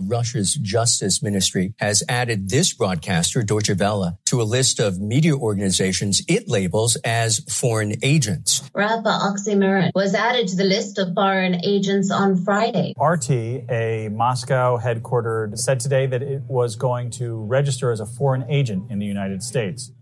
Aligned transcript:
Russia's 0.00 0.54
justice 0.54 1.22
ministry 1.22 1.74
has 1.78 2.02
added 2.08 2.50
this 2.50 2.72
broadcaster, 2.72 3.42
Deutsche 3.42 3.76
Welle, 3.78 4.18
to 4.26 4.42
a 4.42 4.44
list 4.44 4.80
of 4.80 5.00
media 5.00 5.34
organizations 5.34 6.22
it 6.28 6.48
labels 6.48 6.96
as 7.04 7.40
foreign 7.48 7.94
agents. 8.02 8.62
Rapper 8.74 9.10
Oxymoron 9.10 9.90
was 9.94 10.14
added 10.14 10.48
to 10.48 10.56
the 10.56 10.64
list 10.64 10.98
of 10.98 11.14
foreign 11.14 11.64
agents 11.64 12.10
on 12.10 12.36
Friday. 12.36 12.94
RT, 12.98 13.30
a 13.70 14.08
Moscow 14.10 14.78
headquartered, 14.78 15.56
said 15.58 15.80
today 15.80 16.06
that 16.06 16.22
it 16.22 16.42
was 16.48 16.76
going 16.76 17.10
to 17.10 17.44
register 17.44 17.92
as 17.92 18.00
a 18.00 18.06
foreign 18.06 18.44
agent 18.50 18.90
in 18.90 18.98
the 18.98 19.06
United 19.06 19.42
States. 19.42 19.92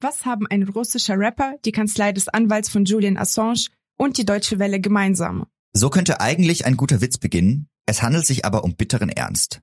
Was 0.00 0.24
haben 0.24 0.46
ein 0.50 0.64
russischer 0.64 1.18
Rapper, 1.18 1.54
die 1.64 1.72
Kanzlei 1.72 2.12
des 2.12 2.28
Anwalts 2.28 2.68
von 2.68 2.84
Julian 2.84 3.16
Assange 3.16 3.70
und 3.96 4.18
die 4.18 4.24
Deutsche 4.24 4.58
Welle 4.58 4.80
gemeinsam? 4.80 5.46
So 5.76 5.90
könnte 5.90 6.20
eigentlich 6.20 6.66
ein 6.66 6.76
guter 6.76 7.00
Witz 7.00 7.18
beginnen, 7.18 7.68
es 7.86 8.02
handelt 8.02 8.24
sich 8.24 8.44
aber 8.44 8.64
um 8.64 8.76
bitteren 8.76 9.10
Ernst. 9.10 9.60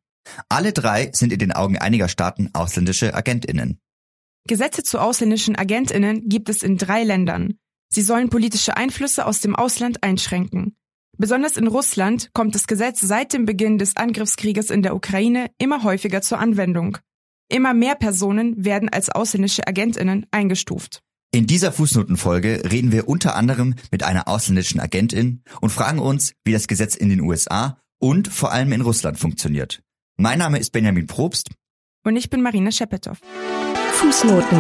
Alle 0.50 0.74
drei 0.74 1.10
sind 1.14 1.34
in 1.34 1.40
den 1.40 1.52
Augen 1.52 1.78
einiger 1.78 2.08
Staaten 2.10 2.50
ausländische 2.54 3.14
Agentinnen. 3.14 3.80
Gesetze 4.48 4.84
zu 4.84 5.00
ausländischen 5.00 5.56
Agentinnen 5.56 6.28
gibt 6.28 6.50
es 6.50 6.64
in 6.64 6.78
drei 6.78 7.04
Ländern. 7.04 7.56
Sie 7.90 8.02
sollen 8.02 8.30
politische 8.30 8.78
Einflüsse 8.78 9.26
aus 9.26 9.40
dem 9.40 9.56
Ausland 9.56 10.04
einschränken. 10.04 10.76
Besonders 11.18 11.58
in 11.58 11.68
Russland 11.68 12.30
kommt 12.34 12.56
das 12.56 12.68
Gesetz 12.68 13.00
seit 13.02 13.34
dem 13.34 13.46
Beginn 13.46 13.78
des 13.78 13.96
Angriffskrieges 13.96 14.70
in 14.70 14.82
der 14.82 14.96
Ukraine 14.96 15.52
immer 15.58 15.84
häufiger 15.84 16.22
zur 16.22 16.40
Anwendung. 16.40 16.98
Immer 17.50 17.74
mehr 17.74 17.96
Personen 17.96 18.64
werden 18.64 18.90
als 18.90 19.10
ausländische 19.10 19.68
Agentinnen 19.68 20.26
eingestuft. 20.32 21.04
In 21.34 21.48
dieser 21.48 21.72
Fußnotenfolge 21.72 22.64
reden 22.70 22.92
wir 22.92 23.08
unter 23.08 23.38
anderem 23.38 23.76
mit 23.90 24.04
einer 24.04 24.28
ausländischen 24.28 24.82
Agentin 24.82 25.44
und 25.62 25.70
fragen 25.70 26.00
uns, 26.00 26.34
wie 26.44 26.52
das 26.52 26.68
Gesetz 26.68 26.94
in 26.94 27.08
den 27.08 27.22
USA 27.22 27.78
und 28.00 28.28
vor 28.28 28.52
allem 28.52 28.74
in 28.74 28.82
Russland 28.82 29.18
funktioniert. 29.18 29.82
Mein 30.18 30.40
Name 30.40 30.60
ist 30.60 30.72
Benjamin 30.72 31.08
Probst. 31.08 31.50
Und 32.04 32.18
ich 32.18 32.30
bin 32.30 32.42
Marina 32.42 32.70
Schepetow. 32.70 33.18
Fußnoten. 33.94 34.60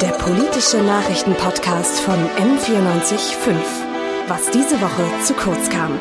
Der 0.00 0.12
politische 0.12 0.76
Nachrichtenpodcast 0.76 1.98
von 1.98 2.14
M945. 2.14 3.56
Was 4.28 4.48
diese 4.52 4.80
Woche 4.80 5.24
zu 5.24 5.34
kurz 5.34 5.68
kam. 5.68 5.98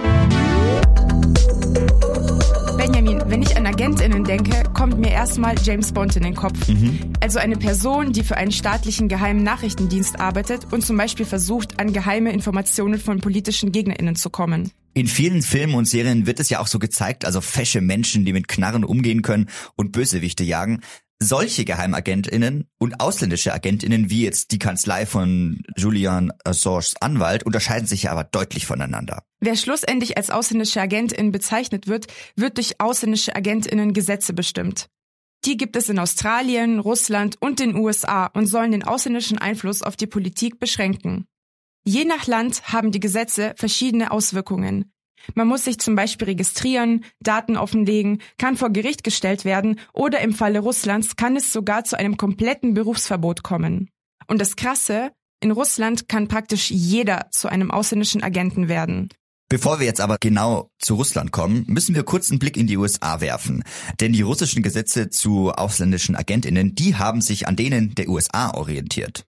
Benjamin, 2.88 3.22
wenn 3.30 3.42
ich 3.42 3.58
an 3.58 3.66
Agentinnen 3.66 4.24
denke, 4.24 4.64
kommt 4.74 4.98
mir 4.98 5.12
erstmal 5.12 5.56
James 5.62 5.92
Bond 5.92 6.16
in 6.16 6.24
den 6.24 6.36
Kopf. 6.36 6.70
Mhm. 6.70 7.12
Also 7.20 7.38
eine 7.38 7.58
Person, 7.58 8.14
die 8.14 8.24
für 8.24 8.38
einen 8.38 8.54
staatlichen 8.54 9.10
geheimen 9.10 9.44
Nachrichtendienst 9.44 10.22
arbeitet 10.22 10.72
und 10.72 10.86
zum 10.86 10.96
Beispiel 10.96 11.26
versucht, 11.26 11.82
an 11.82 11.92
geheime 11.92 12.32
Informationen 12.32 12.98
von 12.98 13.20
politischen 13.20 13.74
GegnerInnen 13.74 14.16
zu 14.16 14.30
kommen. 14.30 14.72
In 14.94 15.08
vielen 15.08 15.42
Filmen 15.42 15.76
und 15.76 15.86
Serien 15.86 16.28
wird 16.28 16.40
es 16.40 16.50
ja 16.50 16.60
auch 16.60 16.68
so 16.68 16.80
gezeigt, 16.80 17.26
also 17.26 17.42
fesche 17.42 17.82
Menschen, 17.82 18.24
die 18.24 18.32
mit 18.32 18.48
Knarren 18.48 18.86
umgehen 18.86 19.22
können 19.22 19.50
und 19.76 19.92
Bösewichte 19.92 20.46
jagen. 20.46 20.80
Solche 21.20 21.66
Geheimagentinnen 21.66 22.68
und 22.78 23.00
ausländische 23.00 23.52
Agentinnen, 23.52 24.12
wie 24.12 24.22
jetzt 24.22 24.52
die 24.52 24.60
Kanzlei 24.60 25.08
von 25.08 25.64
Julian 25.76 26.32
Assange's 26.44 26.96
Anwalt, 27.02 27.44
unterscheiden 27.44 27.88
sich 27.88 28.04
ja 28.04 28.12
aber 28.12 28.24
deutlich 28.24 28.68
voneinander. 28.68 29.24
Wer 29.40 29.56
schlussendlich 29.56 30.16
als 30.18 30.30
ausländische 30.30 30.80
Agentin 30.80 31.32
bezeichnet 31.32 31.88
wird, 31.88 32.06
wird 32.36 32.58
durch 32.58 32.80
ausländische 32.80 33.36
Agentinnen 33.36 33.94
Gesetze 33.94 34.34
bestimmt. 34.34 34.90
Die 35.44 35.58
gibt 35.58 35.76
es 35.76 35.90
in 35.90 35.98
Australien, 35.98 36.80
Russland 36.80 37.38
und 37.40 37.60
den 37.60 37.76
USA 37.76 38.28
und 38.28 38.46
sollen 38.46 38.72
den 38.72 38.84
ausländischen 38.84 39.40
Einfluss 39.40 39.82
auf 39.82 39.96
die 39.96 40.08
Politik 40.08 40.60
beschränken. 40.60 41.26
Je 41.84 42.06
nach 42.06 42.28
Land 42.28 42.74
haben 42.74 42.92
die 42.92 43.00
Gesetze 43.00 43.54
verschiedene 43.58 44.12
Auswirkungen. 44.12 44.92
Man 45.36 45.48
muss 45.48 45.66
sich 45.66 45.80
zum 45.80 45.96
Beispiel 45.96 46.28
registrieren, 46.28 47.06
Daten 47.20 47.58
offenlegen, 47.58 48.22
kann 48.38 48.58
vor 48.58 48.70
Gericht 48.70 49.04
gestellt 49.04 49.46
werden 49.46 49.80
oder 49.94 50.22
im 50.22 50.34
Falle 50.34 50.60
Russlands 50.60 51.16
kann 51.16 51.36
es 51.36 51.52
sogar 51.52 51.84
zu 51.84 51.98
einem 51.98 52.18
kompletten 52.18 52.74
Berufsverbot 52.74 53.44
kommen. 53.44 53.90
Und 54.28 54.40
das 54.40 54.56
Krasse, 54.56 55.12
in 55.40 55.52
Russland 55.52 56.10
kann 56.10 56.28
praktisch 56.28 56.72
jeder 56.72 57.28
zu 57.32 57.48
einem 57.48 57.72
ausländischen 57.72 58.24
Agenten 58.24 58.68
werden. 58.68 59.10
Bevor 59.50 59.80
wir 59.80 59.86
jetzt 59.86 60.02
aber 60.02 60.18
genau 60.20 60.72
zu 60.78 60.96
Russland 60.96 61.32
kommen, 61.32 61.64
müssen 61.68 61.96
wir 61.96 62.04
kurz 62.04 62.30
einen 62.30 62.40
Blick 62.40 62.58
in 62.58 62.68
die 62.68 62.76
USA 62.76 63.22
werfen. 63.22 63.64
Denn 64.02 64.12
die 64.12 64.22
russischen 64.22 64.62
Gesetze 64.62 65.10
zu 65.10 65.52
ausländischen 65.52 66.18
Agentinnen, 66.18 66.76
die 66.76 66.96
haben 66.96 67.22
sich 67.22 67.48
an 67.48 67.56
denen 67.56 67.96
der 67.96 68.10
USA 68.10 68.52
orientiert. 68.54 69.26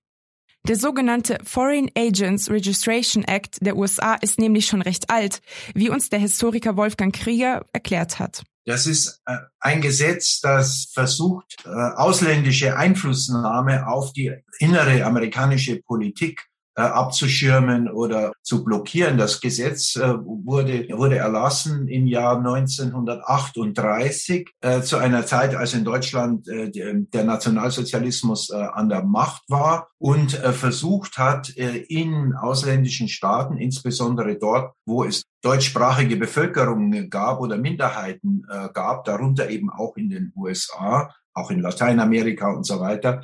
Der 0.67 0.75
sogenannte 0.75 1.37
Foreign 1.43 1.89
Agents 1.97 2.49
Registration 2.49 3.23
Act 3.23 3.57
der 3.61 3.77
USA 3.77 4.15
ist 4.15 4.39
nämlich 4.39 4.67
schon 4.67 4.81
recht 4.81 5.09
alt, 5.09 5.41
wie 5.73 5.89
uns 5.89 6.09
der 6.09 6.19
Historiker 6.19 6.75
Wolfgang 6.77 7.15
Krieger 7.15 7.65
erklärt 7.73 8.19
hat. 8.19 8.43
Das 8.65 8.85
ist 8.85 9.21
äh, 9.25 9.37
ein 9.59 9.81
Gesetz, 9.81 10.41
das 10.41 10.91
versucht, 10.93 11.55
äh, 11.65 11.69
ausländische 11.69 12.77
Einflussnahme 12.77 13.87
auf 13.87 14.13
die 14.13 14.31
innere 14.59 15.05
amerikanische 15.05 15.81
Politik 15.81 16.48
abzuschirmen 16.83 17.89
oder 17.89 18.31
zu 18.41 18.63
blockieren. 18.63 19.17
Das 19.17 19.41
Gesetz 19.41 19.95
äh, 19.95 20.13
wurde, 20.23 20.87
wurde 20.91 21.17
erlassen 21.17 21.87
im 21.87 22.05
Jahr 22.07 22.37
1938 22.37 24.49
äh, 24.61 24.81
zu 24.81 24.97
einer 24.97 25.25
Zeit, 25.25 25.55
als 25.55 25.73
in 25.73 25.83
Deutschland 25.83 26.47
der 26.47 27.23
Nationalsozialismus 27.23 28.51
an 28.51 28.89
der 28.89 29.03
Macht 29.03 29.43
war 29.49 29.89
und 29.97 30.31
versucht 30.31 31.17
hat, 31.17 31.49
in 31.49 32.33
ausländischen 32.33 33.07
Staaten, 33.07 33.57
insbesondere 33.57 34.37
dort, 34.37 34.73
wo 34.85 35.03
es 35.03 35.23
deutschsprachige 35.41 36.17
Bevölkerung 36.17 37.09
gab 37.09 37.39
oder 37.39 37.57
Minderheiten 37.57 38.43
gab, 38.73 39.05
darunter 39.05 39.49
eben 39.49 39.69
auch 39.69 39.95
in 39.97 40.09
den 40.09 40.33
USA, 40.35 41.13
auch 41.33 41.51
in 41.51 41.61
Lateinamerika 41.61 42.51
und 42.51 42.65
so 42.65 42.79
weiter, 42.79 43.21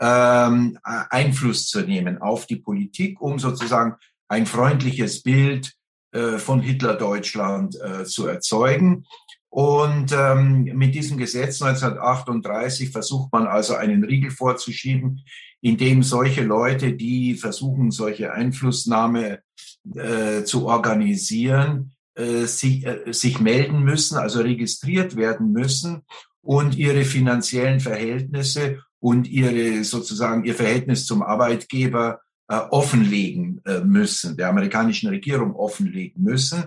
ähm, 0.00 0.78
Einfluss 0.82 1.68
zu 1.68 1.80
nehmen 1.80 2.18
auf 2.18 2.46
die 2.46 2.56
Politik, 2.56 3.20
um 3.20 3.38
sozusagen 3.38 3.96
ein 4.28 4.46
freundliches 4.46 5.22
Bild 5.22 5.72
äh, 6.12 6.38
von 6.38 6.60
Hitler-Deutschland 6.60 7.76
äh, 7.80 8.04
zu 8.04 8.26
erzeugen. 8.26 9.06
Und 9.48 10.12
ähm, 10.12 10.64
mit 10.74 10.94
diesem 10.94 11.16
Gesetz 11.16 11.62
1938 11.62 12.90
versucht 12.90 13.32
man 13.32 13.46
also 13.46 13.74
einen 13.74 14.04
Riegel 14.04 14.30
vorzuschieben, 14.30 15.24
in 15.62 15.76
dem 15.78 16.02
solche 16.02 16.42
Leute, 16.44 16.92
die 16.92 17.34
versuchen, 17.34 17.90
solche 17.90 18.32
Einflussnahme 18.32 19.40
äh, 19.94 20.44
zu 20.44 20.66
organisieren, 20.66 21.92
äh, 22.14 22.44
sich, 22.44 22.86
äh, 22.86 23.12
sich 23.12 23.40
melden 23.40 23.82
müssen, 23.82 24.18
also 24.18 24.40
registriert 24.40 25.16
werden 25.16 25.52
müssen 25.52 26.02
und 26.42 26.76
ihre 26.76 27.04
finanziellen 27.04 27.80
Verhältnisse 27.80 28.82
und 29.00 29.28
ihre 29.28 29.84
sozusagen 29.84 30.44
ihr 30.44 30.54
Verhältnis 30.54 31.06
zum 31.06 31.22
Arbeitgeber 31.22 32.20
äh, 32.48 32.56
offenlegen 32.56 33.60
äh, 33.64 33.80
müssen, 33.80 34.36
der 34.36 34.48
amerikanischen 34.48 35.08
Regierung 35.08 35.54
offenlegen 35.54 36.22
müssen. 36.22 36.64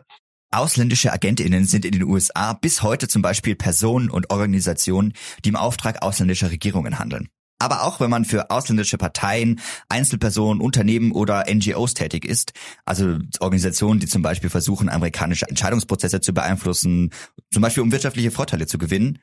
Ausländische 0.51 1.13
Agentinnen 1.13 1.65
sind 1.65 1.85
in 1.85 1.91
den 1.91 2.03
USA 2.03 2.53
bis 2.53 2.81
heute 2.81 3.07
zum 3.07 3.21
Beispiel 3.21 3.55
Personen 3.55 4.09
und 4.09 4.31
Organisationen, 4.31 5.13
die 5.45 5.49
im 5.49 5.55
Auftrag 5.55 6.01
ausländischer 6.01 6.49
Regierungen 6.49 6.97
handeln. 6.97 7.29
Aber 7.59 7.83
auch 7.83 7.99
wenn 7.99 8.09
man 8.09 8.25
für 8.25 8.49
ausländische 8.49 8.97
Parteien, 8.97 9.59
Einzelpersonen, 9.89 10.61
Unternehmen 10.61 11.11
oder 11.11 11.45
NGOs 11.53 11.93
tätig 11.93 12.25
ist, 12.25 12.53
also 12.85 13.19
Organisationen, 13.41 13.99
die 13.99 14.07
zum 14.07 14.21
Beispiel 14.21 14.49
versuchen, 14.49 14.89
amerikanische 14.89 15.47
Entscheidungsprozesse 15.47 16.21
zu 16.21 16.33
beeinflussen, 16.33 17.11
zum 17.51 17.61
Beispiel 17.61 17.83
um 17.83 17.91
wirtschaftliche 17.91 18.31
Vorteile 18.31 18.65
zu 18.65 18.77
gewinnen, 18.77 19.19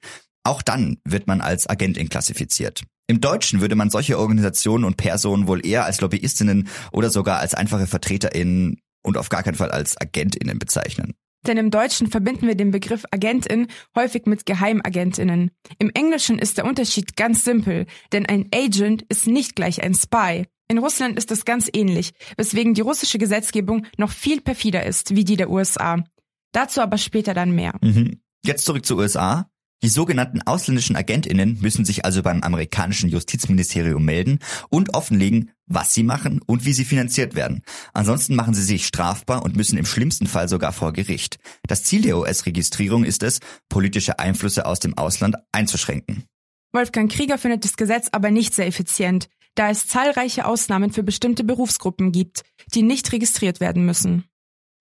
auch 0.47 0.63
dann 0.63 0.99
wird 1.05 1.27
man 1.27 1.41
als 1.41 1.69
Agentin 1.69 2.09
klassifiziert. 2.09 2.83
Im 3.09 3.21
Deutschen 3.21 3.61
würde 3.61 3.77
man 3.77 3.91
solche 3.91 4.19
Organisationen 4.19 4.85
und 4.85 4.97
Personen 4.97 5.47
wohl 5.47 5.65
eher 5.65 5.85
als 5.85 6.01
Lobbyistinnen 6.01 6.69
oder 6.93 7.11
sogar 7.11 7.39
als 7.39 7.55
einfache 7.55 7.87
VertreterInnen 7.87 8.81
und 9.05 9.17
auf 9.17 9.29
gar 9.29 9.43
keinen 9.43 9.55
Fall 9.55 9.71
als 9.71 9.97
AgentInnen 10.01 10.59
bezeichnen. 10.59 11.15
Denn 11.47 11.59
im 11.59 11.71
Deutschen 11.71 12.09
verbinden 12.09 12.49
wir 12.49 12.57
den 12.57 12.73
Begriff 12.73 13.05
Agentin 13.13 13.69
häufig 13.95 14.27
mit 14.27 14.47
Geheimagentinnen. 14.47 15.53
Im 15.79 15.91
Englischen 15.95 16.39
ist 16.41 16.59
der 16.59 16.65
Unterschied 16.65 17.17
ganz 17.17 17.45
simpel, 17.45 17.87
denn 18.13 18.27
ein 18.27 18.49
Agent 18.53 19.03
ist 19.09 19.29
nicht 19.29 19.55
gleich 19.55 19.83
ein 19.83 19.95
Spy. 19.95 20.47
In 20.69 20.79
Russland 20.79 21.17
ist 21.17 21.31
es 21.31 21.45
ganz 21.45 21.71
ähnlich, 21.73 22.13
weswegen 22.37 22.75
die 22.75 22.81
russische 22.81 23.19
Gesetzgebung 23.19 23.87
noch 23.97 24.11
viel 24.11 24.41
perfider 24.41 24.85
ist 24.85 25.15
wie 25.15 25.25
die 25.25 25.37
der 25.37 25.51
USA. 25.51 26.03
Dazu 26.51 26.81
aber 26.81 26.99
später 26.99 27.35
dann 27.35 27.53
mehr. 27.53 27.75
Mhm. 27.81 28.21
Jetzt 28.45 28.65
zurück 28.65 28.85
zu 28.85 28.97
USA. 28.97 29.49
Die 29.83 29.89
sogenannten 29.89 30.41
ausländischen 30.43 30.97
Agentinnen 30.97 31.59
müssen 31.61 31.85
sich 31.85 32.05
also 32.05 32.23
beim 32.23 32.43
amerikanischen 32.43 33.11
Justizministerium 33.11 34.05
melden 34.05 34.39
und 34.71 34.95
offenlegen, 34.95 35.51
was 35.67 35.93
sie 35.93 36.03
machen 36.03 36.41
und 36.47 36.65
wie 36.65 36.73
sie 36.73 36.85
finanziert 36.85 37.35
werden. 37.35 37.63
Ansonsten 37.93 38.35
machen 38.35 38.55
sie 38.55 38.63
sich 38.63 38.87
strafbar 38.87 39.45
und 39.45 39.55
müssen 39.55 39.79
im 39.79 39.85
schlimmsten 39.85 40.27
Fall 40.27 40.49
sogar 40.49 40.73
vor 40.73 40.93
Gericht. 40.93 41.39
Das 41.67 41.85
Ziel 41.85 42.03
der 42.03 42.17
US-Registrierung 42.19 43.05
ist 43.05 43.23
es, 43.23 43.41
politische 43.69 44.19
Einflüsse 44.19 44.65
aus 44.65 44.81
dem 44.81 44.97
Ausland 44.97 45.37
einzuschränken. 45.53 46.25
Wolfgang 46.73 47.11
Krieger 47.11 47.39
findet 47.39 47.65
das 47.65 47.77
Gesetz 47.77 48.09
aber 48.13 48.31
nicht 48.31 48.55
sehr 48.55 48.67
effizient, 48.67 49.29
da 49.55 49.71
es 49.71 49.87
zahlreiche 49.87 50.47
Ausnahmen 50.47 50.93
für 50.93 51.03
bestimmte 51.03 51.45
Berufsgruppen 51.45 52.13
gibt, 52.13 52.45
die 52.75 52.83
nicht 52.83 53.13
registriert 53.13 53.61
werden 53.61 53.85
müssen. 53.85 54.25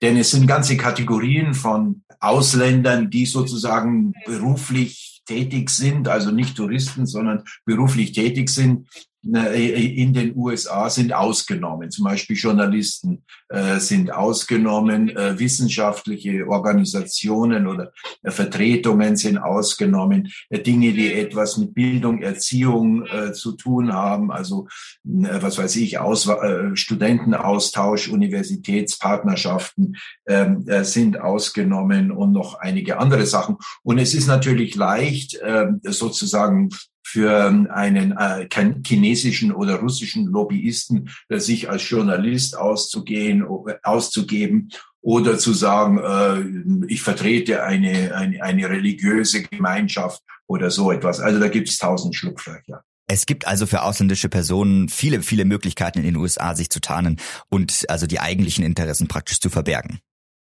Denn 0.01 0.17
es 0.17 0.31
sind 0.31 0.47
ganze 0.47 0.77
Kategorien 0.77 1.53
von 1.53 2.03
Ausländern, 2.19 3.09
die 3.09 3.25
sozusagen 3.25 4.13
beruflich 4.25 5.21
tätig 5.25 5.69
sind, 5.69 6.07
also 6.07 6.31
nicht 6.31 6.55
Touristen, 6.55 7.05
sondern 7.05 7.43
beruflich 7.65 8.11
tätig 8.11 8.49
sind, 8.49 8.87
in 9.25 10.13
den 10.13 10.35
USA 10.35 10.89
sind 10.89 11.11
ausgenommen. 11.11 11.89
Zum 11.89 12.05
Beispiel 12.05 12.35
Journalisten 12.35 13.23
äh, 13.49 13.79
sind 13.79 14.13
ausgenommen, 14.13 15.09
äh, 15.09 15.39
wissenschaftliche 15.39 16.47
Organisationen 16.47 17.67
oder 17.67 17.91
äh, 18.21 18.29
Vertretungen 18.29 19.15
sind 19.17 19.39
ausgenommen, 19.39 20.31
äh, 20.49 20.59
Dinge, 20.59 20.93
die 20.93 21.13
etwas 21.13 21.57
mit 21.57 21.73
Bildung, 21.73 22.21
Erziehung 22.21 23.05
äh, 23.07 23.33
zu 23.33 23.53
tun 23.53 23.93
haben, 23.93 24.31
also 24.31 24.67
äh, 25.05 25.41
was 25.41 25.57
weiß 25.57 25.75
ich, 25.77 25.97
Aus 25.99 26.29
Studentenaustausch, 26.73 28.09
Universitätspartnerschaften 28.09 29.97
ähm, 30.27 30.65
sind 30.83 31.19
ausgenommen 31.19 32.11
und 32.11 32.31
noch 32.31 32.55
einige 32.55 32.97
andere 32.99 33.25
Sachen. 33.25 33.57
Und 33.83 33.97
es 33.97 34.13
ist 34.13 34.27
natürlich 34.27 34.75
leicht, 34.75 35.39
ähm, 35.43 35.81
sozusagen 35.83 36.69
für 37.05 37.47
einen 37.69 38.17
äh, 38.17 38.47
chinesischen 38.85 39.51
oder 39.51 39.75
russischen 39.75 40.25
Lobbyisten, 40.25 41.09
sich 41.29 41.69
als 41.69 41.87
Journalist 41.87 42.57
auszugehen, 42.57 43.45
auszugeben 43.83 44.69
oder 45.01 45.37
zu 45.37 45.53
sagen, 45.53 45.99
äh, 45.99 46.91
ich 46.91 47.03
vertrete 47.03 47.63
eine, 47.63 48.15
eine, 48.15 48.41
eine 48.41 48.69
religiöse 48.69 49.43
Gemeinschaft 49.43 50.23
oder 50.47 50.71
so 50.71 50.91
etwas. 50.91 51.19
Also 51.19 51.39
da 51.39 51.47
gibt 51.47 51.69
es 51.69 51.77
tausend 51.77 52.15
Schlupflöcher. 52.15 52.83
Es 53.07 53.27
gibt 53.27 53.45
also 53.45 53.67
für 53.67 53.83
ausländische 53.83 54.29
Personen 54.29 54.89
viele, 54.89 55.21
viele 55.21 55.45
Möglichkeiten 55.45 55.99
in 55.99 56.05
den 56.05 56.15
USA, 56.15 56.55
sich 56.55 56.71
zu 56.71 56.81
tarnen 56.81 57.19
und 57.49 57.85
also 57.87 58.07
die 58.07 58.19
eigentlichen 58.19 58.65
Interessen 58.65 59.07
praktisch 59.07 59.39
zu 59.39 59.51
verbergen. 59.51 59.99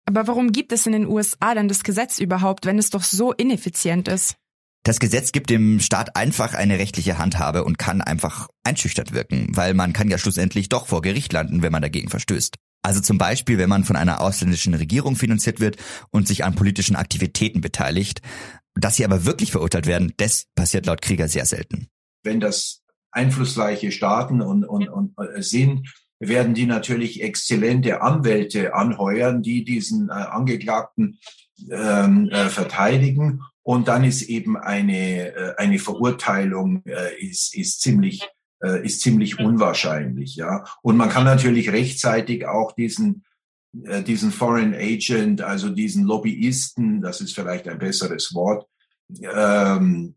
Aber 0.07 0.29
warum 0.29 0.53
gibt 0.53 0.71
es 0.71 0.87
in 0.87 0.93
den 0.93 1.09
USA 1.09 1.57
dann 1.57 1.67
das 1.67 1.83
Gesetz 1.83 2.21
überhaupt, 2.21 2.65
wenn 2.65 2.79
es 2.79 2.91
doch 2.91 3.03
so 3.03 3.33
ineffizient 3.33 4.07
ist? 4.07 4.37
Das 4.85 4.99
Gesetz 4.99 5.31
gibt 5.31 5.49
dem 5.49 5.79
Staat 5.79 6.17
einfach 6.17 6.55
eine 6.55 6.79
rechtliche 6.79 7.17
Handhabe 7.19 7.63
und 7.63 7.79
kann 7.79 8.01
einfach 8.01 8.49
einschüchtert 8.65 9.13
wirken, 9.13 9.47
weil 9.51 9.75
man 9.75 9.93
kann 9.93 10.09
ja 10.09 10.19
schlussendlich 10.19 10.69
doch 10.69 10.89
vor 10.89 11.03
Gericht 11.03 11.33
landen, 11.33 11.63
wenn 11.63 11.71
man 11.71 11.83
dagegen 11.83 12.09
verstößt. 12.09 12.57
Also 12.83 13.01
zum 13.01 13.17
Beispiel, 13.17 13.59
wenn 13.59 13.69
man 13.69 13.85
von 13.85 13.95
einer 13.95 14.21
ausländischen 14.21 14.75
Regierung 14.75 15.15
finanziert 15.15 15.61
wird 15.61 15.77
und 16.11 16.27
sich 16.27 16.45
an 16.45 16.57
politischen 16.57 16.97
Aktivitäten 16.97 17.61
beteiligt. 17.61 18.23
Dass 18.75 18.97
sie 18.97 19.05
aber 19.05 19.25
wirklich 19.25 19.53
verurteilt 19.53 19.87
werden, 19.87 20.15
das 20.17 20.47
passiert 20.55 20.87
laut 20.87 21.03
Krieger 21.03 21.29
sehr 21.29 21.45
selten. 21.45 21.89
Wenn 22.25 22.41
das 22.41 22.83
einflussreiche 23.11 23.93
Staaten 23.93 24.41
und, 24.41 24.65
und, 24.65 24.89
und 24.89 25.15
äh, 25.19 25.43
sind, 25.43 25.87
werden 26.19 26.55
die 26.55 26.67
natürlich 26.67 27.23
exzellente 27.23 28.01
Anwälte 28.01 28.75
anheuern, 28.75 29.43
die 29.43 29.65
diesen 29.65 30.09
äh, 30.09 30.13
Angeklagten 30.13 31.19
ähm, 31.71 32.29
äh, 32.31 32.49
verteidigen 32.49 33.43
und 33.63 33.89
dann 33.89 34.05
ist 34.05 34.23
eben 34.23 34.57
eine, 34.57 35.35
äh, 35.35 35.55
eine 35.57 35.79
Verurteilung 35.79 36.83
äh, 36.85 37.15
ist, 37.21 37.55
ist 37.55 37.81
ziemlich 37.81 38.29
äh, 38.63 38.85
ist 38.85 39.01
ziemlich 39.01 39.41
unwahrscheinlich, 39.41 40.37
ja. 40.37 40.65
Und 40.83 40.97
man 40.97 41.09
kann 41.09 41.25
natürlich 41.25 41.73
rechtzeitig 41.73 42.47
auch 42.47 42.73
diesen 42.73 43.25
diesen 43.75 44.33
Foreign 44.33 44.75
Agent, 44.75 45.41
also 45.41 45.71
diesen 45.71 46.05
Lobbyisten, 46.05 47.01
das 47.01 47.23
ist 47.23 47.35
vielleicht 47.35 47.67
ein 47.69 47.79
besseres 47.79 48.35
Wort, 48.35 48.67
ähm, 49.23 50.15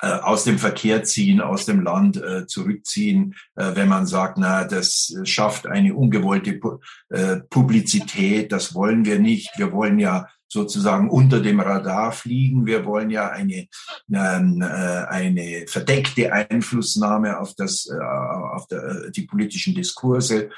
aus 0.00 0.44
dem 0.44 0.58
Verkehr 0.58 1.04
ziehen, 1.04 1.40
aus 1.40 1.66
dem 1.66 1.80
Land 1.80 2.16
äh, 2.16 2.46
zurückziehen, 2.46 3.34
äh, 3.54 3.74
wenn 3.74 3.88
man 3.88 4.06
sagt, 4.06 4.38
na, 4.38 4.64
das 4.64 5.14
schafft 5.24 5.66
eine 5.66 5.94
ungewollte 5.94 6.54
Pu 6.54 6.78
äh, 7.10 7.36
Publizität, 7.48 8.52
das 8.52 8.74
wollen 8.74 9.04
wir 9.04 9.18
nicht. 9.18 9.50
Wir 9.56 9.72
wollen 9.72 9.98
ja 9.98 10.28
sozusagen 10.48 11.10
unter 11.10 11.40
dem 11.40 11.60
Radar 11.60 12.12
fliegen. 12.12 12.66
Wir 12.66 12.84
wollen 12.84 13.10
ja 13.10 13.30
eine, 13.30 13.66
ähm, 14.12 14.62
äh, 14.62 14.64
eine 14.64 15.66
verdeckte 15.66 16.32
Einflussnahme 16.32 17.38
auf, 17.38 17.54
das, 17.54 17.86
äh, 17.86 18.02
auf 18.02 18.66
der, 18.68 18.84
äh, 18.84 19.10
die 19.10 19.22
politischen 19.22 19.74
Diskurse 19.74 20.50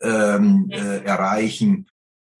ähm, 0.00 0.68
äh, 0.70 1.04
erreichen. 1.04 1.86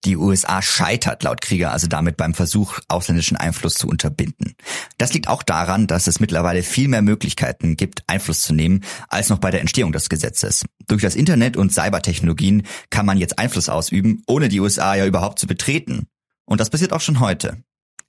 Die 0.04 0.16
USA 0.16 0.60
scheitert 0.62 1.22
laut 1.22 1.40
Krieger 1.40 1.70
also 1.70 1.86
damit 1.86 2.16
beim 2.16 2.34
Versuch, 2.34 2.80
ausländischen 2.88 3.36
Einfluss 3.36 3.74
zu 3.74 3.86
unterbinden. 3.86 4.56
Das 4.98 5.12
liegt 5.14 5.28
auch 5.28 5.44
daran, 5.44 5.86
dass 5.86 6.08
es 6.08 6.18
mittlerweile 6.18 6.64
viel 6.64 6.88
mehr 6.88 7.02
Möglichkeiten 7.02 7.76
gibt, 7.76 8.02
Einfluss 8.08 8.40
zu 8.40 8.52
nehmen, 8.52 8.80
als 9.08 9.28
noch 9.28 9.38
bei 9.38 9.52
der 9.52 9.60
Entstehung 9.60 9.92
des 9.92 10.08
Gesetzes. 10.08 10.64
Durch 10.88 11.02
das 11.02 11.14
Internet 11.14 11.56
und 11.56 11.72
Cybertechnologien 11.72 12.66
kann 12.90 13.06
man 13.06 13.18
jetzt 13.18 13.38
Einfluss 13.38 13.68
ausüben, 13.68 14.24
ohne 14.26 14.48
die 14.48 14.58
USA 14.58 14.96
ja 14.96 15.06
überhaupt 15.06 15.38
zu 15.38 15.46
betreten. 15.46 16.08
Und 16.52 16.60
das 16.60 16.68
passiert 16.68 16.92
auch 16.92 17.00
schon 17.00 17.18
heute. 17.20 17.56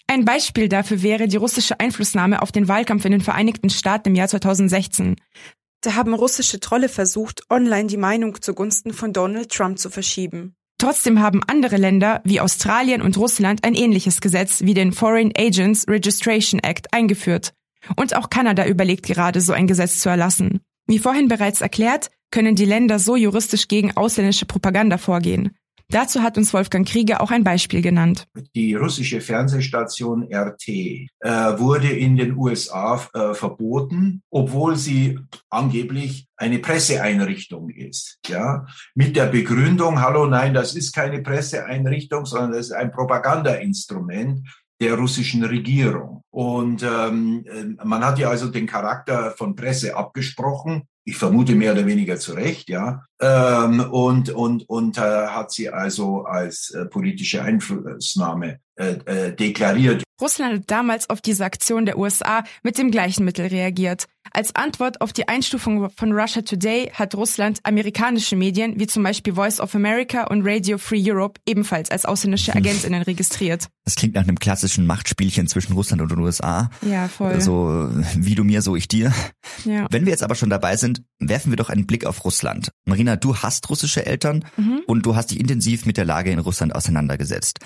Ein 0.06 0.26
Beispiel 0.26 0.68
dafür 0.68 1.02
wäre 1.02 1.30
die 1.30 1.38
russische 1.38 1.80
Einflussnahme 1.80 2.42
auf 2.42 2.52
den 2.52 2.68
Wahlkampf 2.68 3.06
in 3.06 3.14
den 3.14 3.22
Vereinigten 3.22 3.70
Staaten 3.70 4.10
im 4.10 4.16
Jahr 4.16 4.28
2016. 4.28 5.16
Da 5.80 5.96
haben 5.96 6.14
russische 6.14 6.60
Trolle 6.60 6.90
versucht, 6.90 7.50
online 7.50 7.88
die 7.88 7.96
Meinung 7.96 8.42
zugunsten 8.42 8.92
von 8.92 9.14
Donald 9.14 9.50
Trump 9.50 9.80
zu 9.80 9.90
verschieben. 9.90 10.56
Trotzdem 10.78 11.22
haben 11.22 11.42
andere 11.48 11.78
Länder 11.78 12.20
wie 12.26 12.42
Australien 12.42 13.02
und 13.02 13.16
Russland 13.16 13.64
ein 13.64 13.76
ähnliches 13.76 14.20
Gesetz 14.20 14.60
wie 14.64 14.74
den 14.74 14.92
Foreign 14.92 15.32
Agents 15.38 15.88
Registration 15.88 16.60
Act 16.60 16.94
eingeführt. 16.94 17.54
Und 17.96 18.14
auch 18.14 18.30
Kanada 18.30 18.66
überlegt 18.66 19.06
gerade, 19.06 19.40
so 19.40 19.54
ein 19.54 19.68
Gesetz 19.68 20.02
zu 20.02 20.10
erlassen. 20.10 20.60
Wie 20.86 21.00
vorhin 21.00 21.30
bereits 21.30 21.62
erklärt, 21.62 22.12
können 22.30 22.58
die 22.58 22.66
Länder 22.66 23.00
so 23.00 23.16
juristisch 23.16 23.70
gegen 23.70 23.96
ausländische 23.96 24.46
Propaganda 24.46 24.98
vorgehen. 24.98 25.56
Dazu 25.90 26.22
hat 26.22 26.38
uns 26.38 26.54
Wolfgang 26.54 26.88
Krieger 26.88 27.22
auch 27.22 27.32
ein 27.32 27.44
Beispiel 27.44 27.82
genannt. 27.82 28.28
Die 28.56 28.74
russische 28.74 29.22
Fernsehstation 29.22 30.28
RT 30.34 30.68
äh, 30.68 31.10
wurde 31.58 31.90
in 31.90 32.18
den 32.18 32.36
USA 32.36 33.00
äh, 33.14 33.34
verboten, 33.34 34.24
obwohl 34.30 34.76
sie 34.76 35.20
angeblich 35.50 36.28
eine 36.36 36.60
Presseeinrichtung 36.60 37.70
ist. 37.70 38.20
Ja, 38.28 38.66
mit 38.96 39.16
der 39.16 39.28
Begründung, 39.28 40.02
hallo, 40.02 40.26
nein, 40.26 40.54
das 40.54 40.76
ist 40.76 40.94
keine 40.94 41.22
Presseeinrichtung, 41.22 42.26
sondern 42.26 42.54
das 42.54 42.68
ist 42.68 42.72
ein 42.72 42.92
Propagandainstrument 42.92 44.42
der 44.84 44.96
russischen 44.96 45.44
Regierung. 45.44 46.22
Und 46.30 46.84
ähm, 46.84 47.46
äh, 47.46 47.86
man 47.86 48.04
hat 48.06 48.20
ja 48.20 48.30
also 48.30 48.48
den 48.50 48.68
Charakter 48.68 49.32
von 49.32 49.56
Presse 49.56 49.96
abgesprochen 49.96 50.84
ich 51.06 51.18
vermute 51.18 51.56
mehr 51.56 51.74
oder 51.74 51.86
weniger 51.86 52.18
zu 52.18 52.34
Recht, 52.34 52.70
ja, 52.70 53.06
ähm, 53.20 53.82
und, 53.92 54.30
und, 54.30 54.70
und 54.70 54.98
äh, 54.98 55.02
hat 55.02 55.52
sie 55.52 55.70
also 55.70 56.24
als 56.24 56.70
äh, 56.72 56.86
politische 56.86 57.42
Einflussnahme 57.42 58.60
äh, 58.76 58.94
äh, 59.06 59.36
deklariert. 59.36 60.04
Russland 60.22 60.54
hat 60.54 60.72
damals 60.72 61.10
auf 61.10 61.20
diese 61.20 61.44
Aktion 61.44 61.86
der 61.86 61.98
USA 61.98 62.44
mit 62.64 62.78
dem 62.78 62.92
gleichen 62.92 63.26
Mittel 63.26 63.48
reagiert. 63.48 64.06
Als 64.36 64.56
Antwort 64.56 65.00
auf 65.00 65.14
die 65.14 65.28
Einstufung 65.28 65.92
von 65.92 66.12
Russia 66.12 66.42
Today 66.42 66.90
hat 66.92 67.14
Russland 67.14 67.60
amerikanische 67.62 68.36
Medien 68.36 68.80
wie 68.80 68.88
zum 68.88 69.04
Beispiel 69.04 69.36
Voice 69.36 69.60
of 69.60 69.76
America 69.76 70.24
und 70.24 70.42
Radio 70.44 70.80
Free 70.80 71.04
Europe 71.06 71.40
ebenfalls 71.46 71.92
als 71.92 72.04
ausländische 72.06 72.52
hm. 72.52 72.58
Agentinnen 72.58 73.04
registriert. 73.04 73.68
Das 73.86 73.94
klingt 73.96 74.16
nach 74.16 74.24
einem 74.24 74.40
klassischen 74.40 74.88
Machtspielchen 74.88 75.46
zwischen 75.48 75.74
Russland 75.74 76.02
und 76.02 76.10
den 76.10 76.18
USA. 76.18 76.72
Ja, 76.82 77.08
voll. 77.10 77.42
So 77.42 77.92
wie 78.16 78.34
du 78.34 78.44
mir, 78.44 78.64
so 78.64 78.76
ich 78.76 78.88
dir. 78.88 79.14
Ja. 79.66 79.86
Wenn 79.92 80.06
wir 80.06 80.12
jetzt 80.12 80.24
aber 80.24 80.34
schon 80.34 80.50
dabei 80.50 80.78
sind, 80.78 81.04
werfen 81.20 81.52
wir 81.52 81.58
doch 81.58 81.70
einen 81.70 81.86
Blick 81.86 82.06
auf 82.06 82.26
Russland. 82.26 82.72
Marina, 82.86 83.16
du 83.16 83.38
hast 83.38 83.70
russische 83.70 84.06
Eltern 84.06 84.46
mhm. 84.58 84.82
und 84.88 85.06
du 85.06 85.16
hast 85.16 85.30
dich 85.30 85.40
intensiv 85.40 85.86
mit 85.86 85.98
der 85.98 86.06
Lage 86.06 86.32
in 86.32 86.40
Russland 86.40 86.74
auseinandergesetzt. 86.74 87.60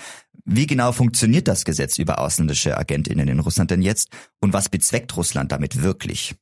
Wie 0.44 0.66
genau 0.66 0.92
funktioniert 0.92 1.48
das 1.48 1.64
Gesetz 1.64 1.98
über 1.98 2.18
ausländische 2.18 2.76
Agentinnen 2.76 3.28
in 3.28 3.40
Russland 3.40 3.70
denn 3.70 3.80
jetzt 3.80 4.08
und 4.40 4.52
was 4.52 4.68
bezweckt 4.68 5.16
Russland 5.16 5.50
damit 5.50 5.82
wirklich? 5.82 6.34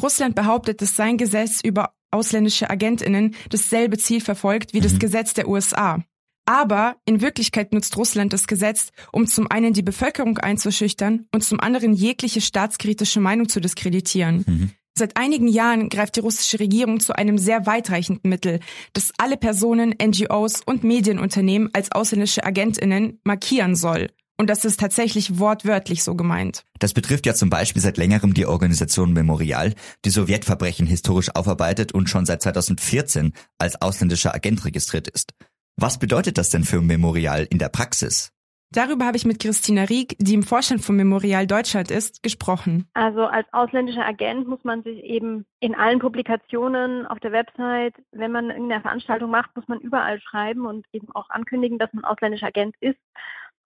Russland 0.00 0.34
behauptet, 0.34 0.80
dass 0.80 0.96
sein 0.96 1.16
Gesetz 1.16 1.60
über 1.62 1.94
ausländische 2.10 2.70
Agentinnen 2.70 3.34
dasselbe 3.50 3.98
Ziel 3.98 4.20
verfolgt 4.20 4.74
wie 4.74 4.78
mhm. 4.78 4.84
das 4.84 4.98
Gesetz 4.98 5.34
der 5.34 5.48
USA. 5.48 6.04
Aber 6.44 6.96
in 7.04 7.20
Wirklichkeit 7.20 7.72
nutzt 7.72 7.96
Russland 7.96 8.32
das 8.32 8.46
Gesetz, 8.46 8.90
um 9.12 9.26
zum 9.26 9.50
einen 9.50 9.72
die 9.72 9.82
Bevölkerung 9.82 10.38
einzuschüchtern 10.38 11.26
und 11.32 11.44
zum 11.44 11.60
anderen 11.60 11.94
jegliche 11.94 12.40
staatskritische 12.40 13.20
Meinung 13.20 13.48
zu 13.48 13.60
diskreditieren. 13.60 14.44
Mhm. 14.46 14.70
Seit 14.94 15.16
einigen 15.16 15.48
Jahren 15.48 15.88
greift 15.88 16.16
die 16.16 16.20
russische 16.20 16.60
Regierung 16.60 17.00
zu 17.00 17.14
einem 17.14 17.38
sehr 17.38 17.64
weitreichenden 17.66 18.28
Mittel, 18.28 18.60
das 18.92 19.12
alle 19.16 19.38
Personen, 19.38 19.94
NGOs 20.02 20.60
und 20.66 20.84
Medienunternehmen 20.84 21.70
als 21.72 21.92
ausländische 21.92 22.44
Agentinnen 22.44 23.18
markieren 23.24 23.74
soll. 23.74 24.10
Und 24.42 24.50
das 24.50 24.64
ist 24.64 24.80
tatsächlich 24.80 25.38
wortwörtlich 25.38 26.02
so 26.02 26.16
gemeint. 26.16 26.64
Das 26.80 26.94
betrifft 26.94 27.26
ja 27.26 27.32
zum 27.32 27.48
Beispiel 27.48 27.80
seit 27.80 27.96
längerem 27.96 28.34
die 28.34 28.44
Organisation 28.44 29.12
Memorial, 29.12 29.72
die 30.04 30.10
Sowjetverbrechen 30.10 30.84
historisch 30.84 31.32
aufarbeitet 31.32 31.92
und 31.92 32.08
schon 32.08 32.26
seit 32.26 32.42
2014 32.42 33.34
als 33.58 33.80
ausländischer 33.80 34.34
Agent 34.34 34.64
registriert 34.64 35.06
ist. 35.06 35.32
Was 35.76 36.00
bedeutet 36.00 36.38
das 36.38 36.50
denn 36.50 36.64
für 36.64 36.80
Memorial 36.80 37.46
in 37.50 37.58
der 37.58 37.68
Praxis? 37.68 38.32
Darüber 38.72 39.04
habe 39.04 39.16
ich 39.16 39.24
mit 39.24 39.38
Christina 39.38 39.84
Rieck, 39.84 40.16
die 40.18 40.34
im 40.34 40.42
Vorstand 40.42 40.80
von 40.80 40.96
Memorial 40.96 41.46
Deutschland 41.46 41.92
ist, 41.92 42.24
gesprochen. 42.24 42.88
Also 42.94 43.26
als 43.26 43.46
ausländischer 43.52 44.04
Agent 44.04 44.48
muss 44.48 44.64
man 44.64 44.82
sich 44.82 45.04
eben 45.04 45.46
in 45.60 45.76
allen 45.76 46.00
Publikationen 46.00 47.06
auf 47.06 47.20
der 47.20 47.30
Website, 47.30 47.94
wenn 48.10 48.32
man 48.32 48.50
irgendeine 48.50 48.82
Veranstaltung 48.82 49.30
macht, 49.30 49.54
muss 49.54 49.68
man 49.68 49.78
überall 49.78 50.20
schreiben 50.20 50.66
und 50.66 50.84
eben 50.92 51.12
auch 51.14 51.30
ankündigen, 51.30 51.78
dass 51.78 51.92
man 51.92 52.04
ausländischer 52.04 52.48
Agent 52.48 52.74
ist. 52.80 52.98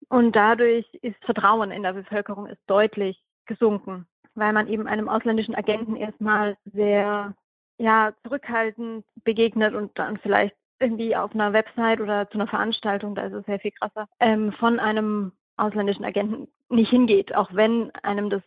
Und 0.09 0.35
dadurch 0.35 0.85
ist 1.01 1.23
Vertrauen 1.25 1.71
in 1.71 1.83
der 1.83 1.93
Bevölkerung 1.93 2.47
ist 2.47 2.61
deutlich 2.67 3.21
gesunken, 3.45 4.07
weil 4.35 4.53
man 4.53 4.67
eben 4.67 4.87
einem 4.87 5.09
ausländischen 5.09 5.55
Agenten 5.55 5.95
erstmal 5.95 6.57
sehr 6.65 7.33
ja, 7.77 8.13
zurückhaltend 8.23 9.05
begegnet 9.23 9.75
und 9.75 9.97
dann 9.99 10.17
vielleicht 10.17 10.55
irgendwie 10.79 11.15
auf 11.15 11.33
einer 11.33 11.53
Website 11.53 12.01
oder 12.01 12.29
zu 12.29 12.35
einer 12.35 12.47
Veranstaltung, 12.47 13.15
da 13.15 13.23
ist 13.23 13.33
es 13.33 13.45
sehr 13.45 13.59
viel 13.59 13.71
krasser, 13.71 14.07
ähm, 14.19 14.51
von 14.53 14.79
einem 14.79 15.31
ausländischen 15.57 16.05
Agenten 16.05 16.47
nicht 16.69 16.89
hingeht, 16.89 17.35
auch 17.35 17.49
wenn 17.53 17.91
einem 18.03 18.29
das 18.29 18.43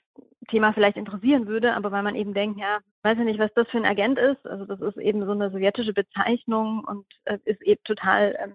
Thema 0.49 0.73
vielleicht 0.73 0.97
interessieren 0.97 1.47
würde, 1.47 1.75
aber 1.75 1.93
weil 1.93 2.03
man 2.03 2.15
eben 2.15 2.35
denkt, 2.35 2.59
ja, 2.59 2.79
weiß 3.03 3.19
ja 3.19 3.25
nicht, 3.25 3.39
was 3.39 3.53
das 3.55 3.69
für 3.69 3.79
ein 3.79 3.87
Agent 3.87 4.19
ist. 4.19 4.47
Also 4.47 4.65
das 4.65 4.81
ist 4.81 4.97
eben 4.97 5.25
so 5.25 5.33
eine 5.33 5.51
sowjetische 5.51 5.93
Bezeichnung 5.93 6.85
und 6.85 7.07
äh, 7.25 7.39
ist 7.45 7.63
eben 7.63 7.83
total 7.85 8.37
ähm, 8.43 8.55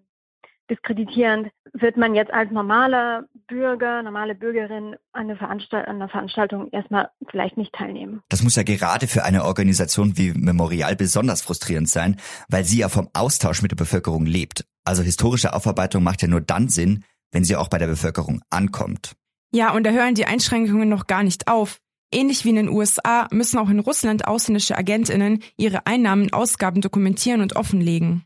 diskreditierend, 0.69 1.50
wird 1.74 1.98
man 1.98 2.15
jetzt 2.15 2.31
als 2.31 2.51
normaler 2.51 3.25
Bürger, 3.48 4.01
normale 4.01 4.36
Bürgerin 4.36 4.95
an 5.12 5.29
einer, 5.29 5.36
Veranstalt 5.36 5.88
an 5.88 5.95
einer 5.95 6.10
Veranstaltung 6.10 6.69
erstmal 6.72 7.10
vielleicht 7.29 7.57
nicht 7.57 7.74
teilnehmen. 7.74 8.22
Das 8.29 8.43
muss 8.43 8.55
ja 8.55 8.63
gerade 8.63 9.07
für 9.07 9.24
eine 9.24 9.43
Organisation 9.43 10.17
wie 10.17 10.34
Memorial 10.34 10.95
besonders 10.95 11.41
frustrierend 11.41 11.89
sein, 11.89 12.17
weil 12.50 12.63
sie 12.63 12.79
ja 12.79 12.89
vom 12.89 13.10
Austausch 13.13 13.62
mit 13.62 13.72
der 13.72 13.77
Bevölkerung 13.77 14.25
lebt. 14.25 14.65
Also 14.84 15.03
historische 15.03 15.53
Aufarbeitung 15.53 16.03
macht 16.03 16.22
ja 16.22 16.27
nur 16.27 16.41
dann 16.41 16.69
Sinn, 16.69 17.03
wenn 17.31 17.43
sie 17.43 17.55
auch 17.55 17.67
bei 17.67 17.77
der 17.77 17.88
Bevölkerung 17.88 18.41
ankommt. 18.50 19.13
Ja, 19.51 19.74
und 19.74 19.84
da 19.84 19.91
hören 19.91 20.15
die 20.15 20.25
Einschränkungen 20.25 20.89
noch 20.89 21.07
gar 21.07 21.24
nicht 21.24 21.48
auf. 21.48 21.79
Ähnlich 22.13 22.45
wie 22.45 22.50
in 22.50 22.55
den 22.55 22.69
USA 22.69 23.27
müssen 23.31 23.57
auch 23.57 23.69
in 23.69 23.79
Russland 23.79 24.27
ausländische 24.27 24.77
Agentinnen 24.77 25.43
ihre 25.57 25.86
Einnahmen 25.86 26.24
und 26.24 26.34
Ausgaben 26.34 26.81
dokumentieren 26.81 27.41
und 27.41 27.55
offenlegen. 27.55 28.24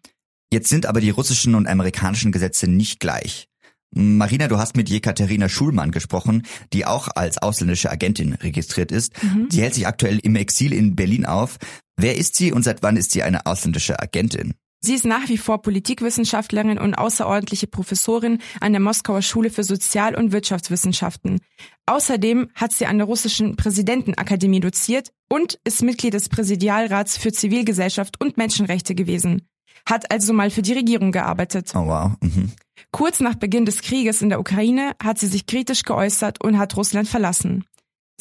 Jetzt 0.52 0.70
sind 0.70 0.86
aber 0.88 1.00
die 1.00 1.12
russischen 1.12 1.54
und 1.56 1.68
amerikanischen 1.68 2.32
Gesetze 2.32 2.68
nicht 2.68 3.00
gleich. 3.00 3.48
Marina, 3.92 4.48
du 4.48 4.58
hast 4.58 4.76
mit 4.76 4.90
Jekaterina 4.90 5.50
Schulmann 5.50 5.92
gesprochen, 5.92 6.44
die 6.74 6.86
auch 6.86 7.08
als 7.16 7.40
ausländische 7.40 7.90
Agentin 7.90 8.34
registriert 8.34 8.92
ist. 8.92 9.12
Mhm. 9.24 9.48
Sie 9.50 9.62
hält 9.62 9.74
sich 9.74 9.88
aktuell 9.88 10.20
im 10.20 10.36
Exil 10.36 10.74
in 10.74 10.96
Berlin 10.96 11.26
auf. 11.26 11.58
Wer 11.98 12.18
ist 12.18 12.36
sie 12.36 12.52
und 12.52 12.64
seit 12.64 12.84
wann 12.84 12.98
ist 12.98 13.12
sie 13.12 13.24
eine 13.24 13.46
ausländische 13.46 14.00
Agentin? 14.00 14.54
Sie 14.82 14.94
ist 14.94 15.06
nach 15.06 15.28
wie 15.28 15.38
vor 15.38 15.62
Politikwissenschaftlerin 15.62 16.78
und 16.78 16.94
außerordentliche 16.94 17.68
Professorin 17.68 18.40
an 18.62 18.72
der 18.72 18.80
Moskauer 18.80 19.22
Schule 19.22 19.50
für 19.50 19.64
Sozial- 19.64 20.16
und 20.16 20.32
Wirtschaftswissenschaften. 20.32 21.42
Außerdem 21.86 22.50
hat 22.56 22.72
sie 22.72 22.86
an 22.86 22.98
der 22.98 23.08
russischen 23.08 23.58
Präsidentenakademie 23.58 24.62
doziert 24.62 25.12
und 25.28 25.60
ist 25.66 25.84
Mitglied 25.84 26.14
des 26.14 26.30
Präsidialrats 26.30 27.18
für 27.18 27.34
Zivilgesellschaft 27.34 28.22
und 28.22 28.38
Menschenrechte 28.38 28.96
gewesen 28.96 29.50
hat 29.90 30.12
also 30.12 30.34
mal 30.34 30.50
für 30.50 30.62
die 30.62 30.74
Regierung 30.74 31.12
gearbeitet. 31.12 31.72
Oh 31.76 31.88
wow. 31.88 32.12
Mhm. 32.22 32.52
Kurz 32.92 33.20
nach 33.20 33.36
Beginn 33.36 33.66
des 33.66 33.82
Krieges 33.82 34.22
in 34.22 34.30
der 34.30 34.40
Ukraine 34.40 34.94
hat 35.02 35.20
sie 35.20 35.28
sich 35.28 35.46
kritisch 35.46 35.84
geäußert 35.84 36.44
und 36.44 36.58
hat 36.58 36.76
Russland 36.78 37.08
verlassen. 37.08 37.66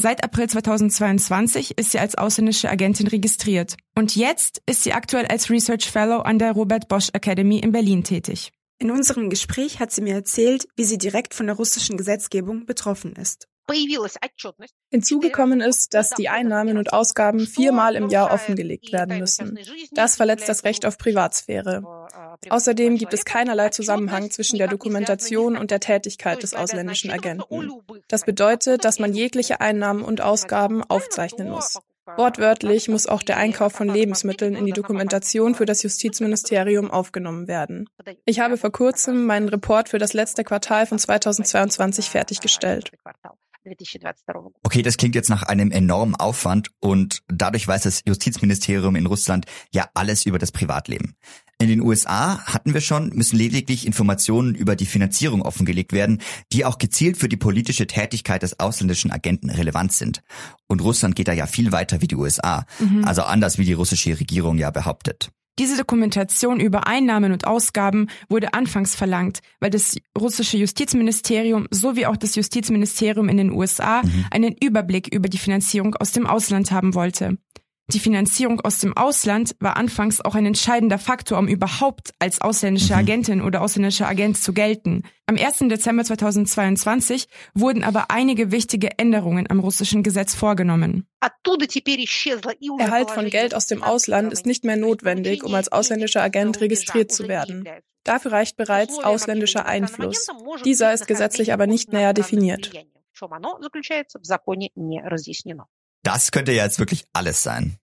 Seit 0.01 0.23
April 0.23 0.49
2022 0.49 1.77
ist 1.77 1.91
sie 1.91 1.99
als 1.99 2.15
ausländische 2.15 2.71
Agentin 2.71 3.09
registriert. 3.09 3.77
Und 3.97 4.15
jetzt 4.15 4.63
ist 4.65 4.85
sie 4.85 4.93
aktuell 4.93 5.27
als 5.27 5.51
Research 5.51 5.91
Fellow 5.91 6.21
an 6.21 6.39
der 6.39 6.53
Robert 6.53 6.87
Bosch 6.89 7.09
Academy 7.13 7.59
in 7.59 7.73
Berlin 7.73 8.05
tätig. 8.05 8.53
In 8.79 8.93
unserem 8.93 9.29
Gespräch 9.29 9.81
hat 9.81 9.91
sie 9.91 10.03
mir 10.03 10.15
erzählt, 10.15 10.69
wie 10.77 10.85
sie 10.85 10.99
direkt 10.99 11.35
von 11.35 11.47
der 11.47 11.57
russischen 11.57 11.97
Gesetzgebung 11.97 12.65
betroffen 12.65 13.15
ist. 13.15 13.49
Hinzugekommen 14.91 15.61
ist, 15.61 15.95
dass 15.95 16.11
die 16.11 16.29
Einnahmen 16.29 16.79
und 16.79 16.93
Ausgaben 16.93 17.47
viermal 17.47 17.97
im 17.97 18.09
Jahr 18.09 18.33
offengelegt 18.33 18.93
werden 18.93 19.19
müssen. 19.19 19.59
Das 19.93 20.17
verletzt 20.17 20.49
das 20.49 20.65
Recht 20.65 20.87
auf 20.87 20.97
Privatsphäre. 20.97 21.83
Außerdem 22.49 22.97
gibt 22.97 23.13
es 23.13 23.25
keinerlei 23.25 23.69
Zusammenhang 23.69 24.31
zwischen 24.31 24.59
der 24.59 24.69
Dokumentation 24.69 25.57
und 25.57 25.71
der 25.71 25.81
Tätigkeit 25.81 26.43
des 26.43 26.55
ausländischen 26.55 27.11
Agenten. 27.11 27.73
Das 28.09 28.25
bedeutet, 28.25 28.85
dass 28.85 28.99
man 28.99 29.13
jegliche 29.13 29.61
Einnahmen 29.61 30.03
und 30.03 30.21
Ausgaben 30.21 30.83
aufzeichnen 30.83 31.51
muss. 31.51 31.79
Wortwörtlich 32.17 32.89
muss 32.89 33.07
auch 33.07 33.23
der 33.23 33.37
Einkauf 33.37 33.73
von 33.73 33.89
Lebensmitteln 33.89 34.55
in 34.55 34.65
die 34.65 34.73
Dokumentation 34.73 35.55
für 35.55 35.67
das 35.67 35.83
Justizministerium 35.83 36.91
aufgenommen 36.91 37.49
werden. 37.49 37.89
Ich 38.25 38.41
habe 38.41 38.57
vor 38.57 38.73
kurzem 38.73 39.27
meinen 39.27 39.49
Report 39.49 39.91
für 39.91 39.99
das 39.99 40.15
letzte 40.15 40.43
Quartal 40.43 40.87
von 40.87 40.99
2022 40.99 42.09
fertiggestellt. 42.09 42.93
Okay, 44.63 44.83
das 44.83 44.97
klingt 44.97 45.15
jetzt 45.15 45.31
nach 45.31 45.43
einem 45.43 45.71
enormen 45.71 46.15
Aufwand 46.15 46.71
und 46.81 47.23
dadurch 47.29 47.67
weiß 47.67 47.83
das 47.83 48.03
Justizministerium 48.07 48.97
in 48.97 49.07
Russland 49.07 49.47
ja 49.73 49.89
alles 49.95 50.27
über 50.27 50.39
das 50.39 50.53
Privatleben. 50.53 51.17
In 51.61 51.69
den 51.69 51.81
USA 51.81 52.39
hatten 52.45 52.73
wir 52.73 52.81
schon, 52.81 53.09
müssen 53.11 53.37
lediglich 53.37 53.85
Informationen 53.85 54.55
über 54.55 54.77
die 54.77 54.87
Finanzierung 54.87 55.43
offengelegt 55.43 55.93
werden, 55.93 56.23
die 56.53 56.65
auch 56.65 56.79
gezielt 56.79 57.17
für 57.17 57.29
die 57.29 57.37
politische 57.37 57.89
Tätigkeit 57.89 58.45
des 58.45 58.61
ausländischen 58.61 59.11
Agenten 59.11 59.51
relevant 59.51 59.93
sind. 59.93 60.23
Und 60.69 60.81
Russland 60.83 61.17
geht 61.17 61.27
da 61.27 61.33
ja 61.33 61.49
viel 61.49 61.73
weiter 61.73 62.01
wie 62.01 62.07
die 62.07 62.15
USA, 62.15 62.65
mhm. 62.79 63.05
also 63.05 63.23
anders 63.23 63.59
wie 63.59 63.65
die 63.65 63.73
russische 63.73 64.21
Regierung 64.21 64.57
ja 64.57 64.71
behauptet. 64.71 65.33
Diese 65.59 65.77
Dokumentation 65.77 66.61
über 66.61 66.87
Einnahmen 66.87 67.33
und 67.33 67.47
Ausgaben 67.47 68.09
wurde 68.29 68.55
anfangs 68.55 68.95
verlangt, 68.95 69.41
weil 69.59 69.71
das 69.71 69.97
russische 70.19 70.57
Justizministerium 70.57 71.67
sowie 71.71 72.07
auch 72.07 72.17
das 72.17 72.37
Justizministerium 72.37 73.29
in 73.29 73.37
den 73.39 73.51
USA 73.51 74.03
mhm. 74.03 74.27
einen 74.31 74.55
Überblick 74.63 75.13
über 75.13 75.29
die 75.29 75.39
Finanzierung 75.39 75.97
aus 75.97 76.13
dem 76.13 76.27
Ausland 76.27 76.71
haben 76.71 76.95
wollte. 76.95 77.39
Die 77.91 78.01
Finanzierung 78.01 78.61
aus 78.61 78.81
dem 78.81 78.95
Ausland 78.95 79.57
war 79.61 79.79
anfangs 79.79 80.21
auch 80.21 80.35
ein 80.35 80.45
entscheidender 80.45 80.99
Faktor, 80.99 81.39
um 81.39 81.49
überhaupt 81.49 82.13
als 82.19 82.43
ausländische 82.43 82.93
mhm. 82.93 82.99
Agentin 82.99 83.41
oder 83.41 83.63
ausländischer 83.63 84.07
Agent 84.07 84.37
zu 84.37 84.53
gelten. 84.53 85.05
Am 85.25 85.37
1. 85.37 85.61
Dezember 85.71 86.05
2022 86.05 87.29
wurden 87.55 87.85
aber 87.85 88.11
einige 88.11 88.53
wichtige 88.53 88.99
Änderungen 88.99 89.51
am 89.51 89.61
russischen 89.61 90.03
Gesetz 90.03 90.35
vorgenommen. 90.35 91.07
Erhalt 92.79 93.11
von 93.11 93.31
Geld 93.31 93.55
aus 93.55 93.67
dem 93.67 93.83
Ausland 93.83 94.35
ist 94.35 94.45
nicht 94.45 94.65
mehr 94.65 94.77
notwendig, 94.77 95.43
um 95.43 95.55
als 95.55 95.73
ausländischer 95.73 96.23
Agent 96.23 96.61
registriert 96.61 97.11
zu 97.11 97.27
werden. 97.27 97.67
Dafür 98.05 98.33
reicht 98.33 98.59
bereits 98.59 98.99
ausländischer 98.99 99.65
Einfluss. 99.65 100.27
Dieser 100.63 100.93
ist 100.93 101.07
gesetzlich 101.07 101.55
aber 101.55 101.67
nicht 101.67 101.91
näher 101.91 102.13
definiert. 102.13 102.71
Das 106.09 106.31
könnte 106.31 106.53
ja 106.53 106.65
jetzt 106.65 106.79
wirklich 106.79 107.05
alles 107.13 107.43
sein. 107.43 107.77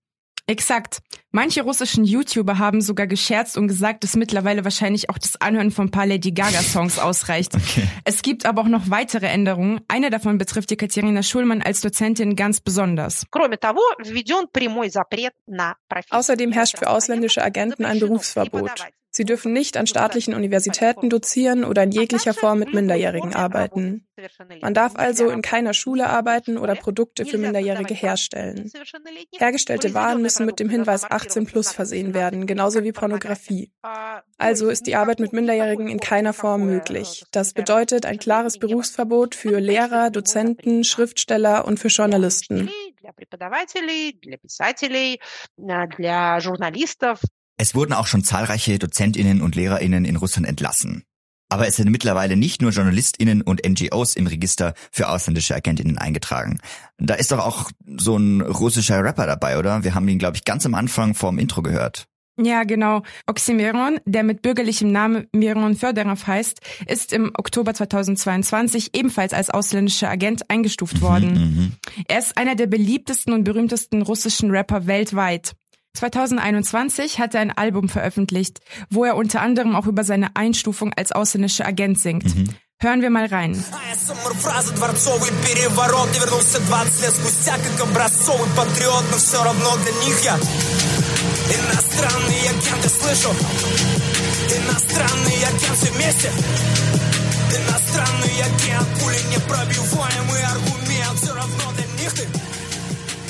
Exakt. 0.48 1.00
Manche 1.32 1.62
russischen 1.62 2.06
YouTuber 2.06 2.58
haben 2.58 2.82
sogar 2.82 3.06
gescherzt 3.08 3.56
und 3.56 3.68
gesagt, 3.68 4.04
dass 4.04 4.16
mittlerweile 4.16 4.64
wahrscheinlich 4.64 5.10
auch 5.10 5.18
das 5.18 5.40
Anhören 5.42 5.70
von 5.70 5.88
ein 5.88 5.92
paar 5.92 6.08
Lady 6.08 6.32
Gaga 6.32 6.62
Songs 6.64 6.98
ausreicht. 6.98 7.54
Okay. 7.56 7.88
Es 8.04 8.24
gibt 8.24 8.46
aber 8.46 8.62
auch 8.62 8.68
noch 8.68 8.90
weitere 8.90 9.28
Änderungen. 9.28 9.82
Eine 9.88 10.10
davon 10.10 10.40
betrifft 10.40 10.72
die 10.72 10.76
Katharina 10.76 11.22
Schulmann 11.24 11.62
als 11.62 11.82
Dozentin 11.82 12.36
ganz 12.36 12.62
besonders. 12.62 13.26
Außerdem 16.12 16.52
herrscht 16.52 16.78
für 16.80 16.90
ausländische 16.90 17.44
Agenten 17.44 17.86
ein 17.86 18.00
Berufsverbot. 18.00 18.72
Sie 19.16 19.24
dürfen 19.24 19.54
nicht 19.54 19.78
an 19.78 19.88
staatlichen 19.88 20.34
Universitäten 20.34 21.10
dozieren 21.10 21.64
oder 21.64 21.84
in 21.84 21.92
jeglicher 21.92 22.34
Form 22.34 22.60
mit 22.60 22.74
Minderjährigen 22.74 23.34
arbeiten. 23.34 24.06
Man 24.62 24.74
darf 24.74 24.98
also 24.98 25.30
in 25.30 25.42
keiner 25.42 25.74
Schule 25.74 26.08
arbeiten 26.10 26.58
oder 26.58 26.76
Produkte 26.76 27.26
für 27.26 27.38
Minderjährige 27.38 27.94
herstellen. 27.94 28.70
Hergestellte 29.38 29.94
Waren 29.94 30.22
müssen 30.22 30.46
mit 30.46 30.60
dem 30.60 30.70
Hinweis 30.70 31.10
18 31.10 31.46
plus 31.46 31.72
versehen 31.72 32.14
werden, 32.14 32.46
genauso 32.46 32.84
wie 32.84 32.92
Pornografie. 32.92 33.72
Also 34.38 34.68
ist 34.68 34.86
die 34.86 34.98
Arbeit 34.98 35.22
mit 35.22 35.32
Minderjährigen 35.32 35.88
in 35.88 36.02
keiner 36.02 36.34
Form 36.34 36.66
möglich. 36.66 37.24
Das 37.32 37.54
bedeutet 37.54 38.06
ein 38.06 38.18
klares 38.18 38.58
Berufsverbot 38.58 39.34
für 39.34 39.62
Lehrer, 39.62 40.10
Dozenten, 40.10 40.84
Schriftsteller 40.84 41.64
und 41.64 41.80
für 41.80 41.88
Journalisten. 41.88 42.70
Es 47.58 47.74
wurden 47.74 47.94
auch 47.94 48.08
schon 48.08 48.24
zahlreiche 48.24 48.80
Dozentinnen 48.80 49.42
und 49.42 49.56
Lehrerinnen 49.56 50.06
in 50.06 50.18
Russland 50.18 50.48
entlassen. 50.48 51.04
Aber 51.50 51.68
es 51.68 51.76
sind 51.76 51.92
mittlerweile 51.92 52.36
nicht 52.36 52.62
nur 52.62 52.72
JournalistInnen 52.72 53.42
und 53.42 53.62
NGOs 53.66 54.16
im 54.16 54.28
Register 54.28 54.74
für 54.92 55.10
ausländische 55.10 55.56
Agentinnen 55.56 55.98
eingetragen. 55.98 56.60
Da 56.98 57.14
ist 57.14 57.32
doch 57.32 57.40
auch 57.40 57.72
so 57.98 58.18
ein 58.18 58.42
russischer 58.42 59.04
Rapper 59.04 59.28
dabei, 59.28 59.58
oder? 59.60 59.84
Wir 59.84 59.96
haben 59.96 60.08
ihn, 60.08 60.20
glaube 60.20 60.38
ich, 60.38 60.44
ganz 60.44 60.66
am 60.66 60.74
Anfang 60.74 61.14
vorm 61.14 61.38
Intro 61.38 61.62
gehört. 61.62 62.08
Ja, 62.38 62.64
genau. 62.64 63.04
Oxymeron, 63.28 64.00
der 64.06 64.24
mit 64.24 64.42
bürgerlichem 64.42 64.92
Namen 64.92 65.28
Miron 65.32 65.76
Förderov 65.76 66.28
heißt, 66.28 66.60
ist 66.86 67.14
im 67.14 67.32
Oktober 67.34 67.74
2022 67.74 68.90
ebenfalls 68.94 69.32
als 69.32 69.50
ausländischer 69.50 70.10
Agent 70.10 70.50
eingestuft 70.50 70.98
mhm, 70.98 71.02
worden. 71.02 71.34
Mhm, 71.34 71.72
er 72.10 72.20
ist 72.20 72.38
einer 72.38 72.56
der 72.56 72.68
beliebtesten 72.68 73.34
und 73.34 73.46
berühmtesten 73.46 74.02
russischen 74.02 74.52
Rapper 74.52 74.86
weltweit. 74.86 75.54
2021 75.95 77.19
hat 77.19 77.35
er 77.35 77.41
ein 77.41 77.51
Album 77.51 77.89
veröffentlicht, 77.89 78.61
wo 78.91 79.05
er 79.05 79.17
unter 79.17 79.43
anderem 79.43 79.75
auch 79.75 79.87
über 79.87 80.05
seine 80.05 80.37
Einstufung 80.37 80.93
als 80.95 81.13
ausländischer 81.13 81.67
Agent 81.67 81.99
singt. 81.99 82.37
Mhm. 82.37 82.49
Hören 82.83 83.03
wir 83.03 83.11
mal 83.11 83.27
rein. 83.27 83.63
Иностранный 94.51 95.45
агент 95.45 95.79
все 95.79 95.93
вместе 95.93 96.33
Иностранный 97.55 98.43
агент, 98.43 98.89
пули 98.99 99.19
непробиваемый 99.31 100.43
аргумент 100.43 101.21
Все 101.21 101.35
равно 101.35 101.73
для 101.77 101.87
них 102.03 102.13
ты 102.15 102.27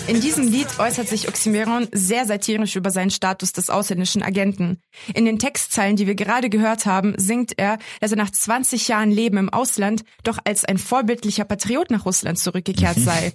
in 0.07 0.21
diesem 0.21 0.47
Lied 0.47 0.67
äußert 0.79 1.07
sich 1.07 1.27
Oxymeron 1.27 1.87
sehr 1.91 2.25
satirisch 2.25 2.75
über 2.75 2.91
seinen 2.91 3.09
Status 3.09 3.53
des 3.53 3.69
ausländischen 3.69 4.21
Agenten. 4.21 4.79
In 5.13 5.25
den 5.25 5.39
Textzeilen, 5.39 5.95
die 5.95 6.07
wir 6.07 6.15
gerade 6.15 6.49
gehört 6.49 6.85
haben, 6.85 7.15
singt 7.17 7.57
er, 7.57 7.79
dass 8.01 8.11
er 8.11 8.17
nach 8.17 8.31
20 8.31 8.87
Jahren 8.87 9.11
Leben 9.11 9.37
im 9.37 9.49
Ausland 9.49 10.03
doch 10.23 10.37
als 10.43 10.65
ein 10.65 10.77
vorbildlicher 10.77 11.45
Patriot 11.45 11.89
nach 11.89 12.05
Russland 12.05 12.37
zurückgekehrt 12.37 12.99
sei. 12.99 13.33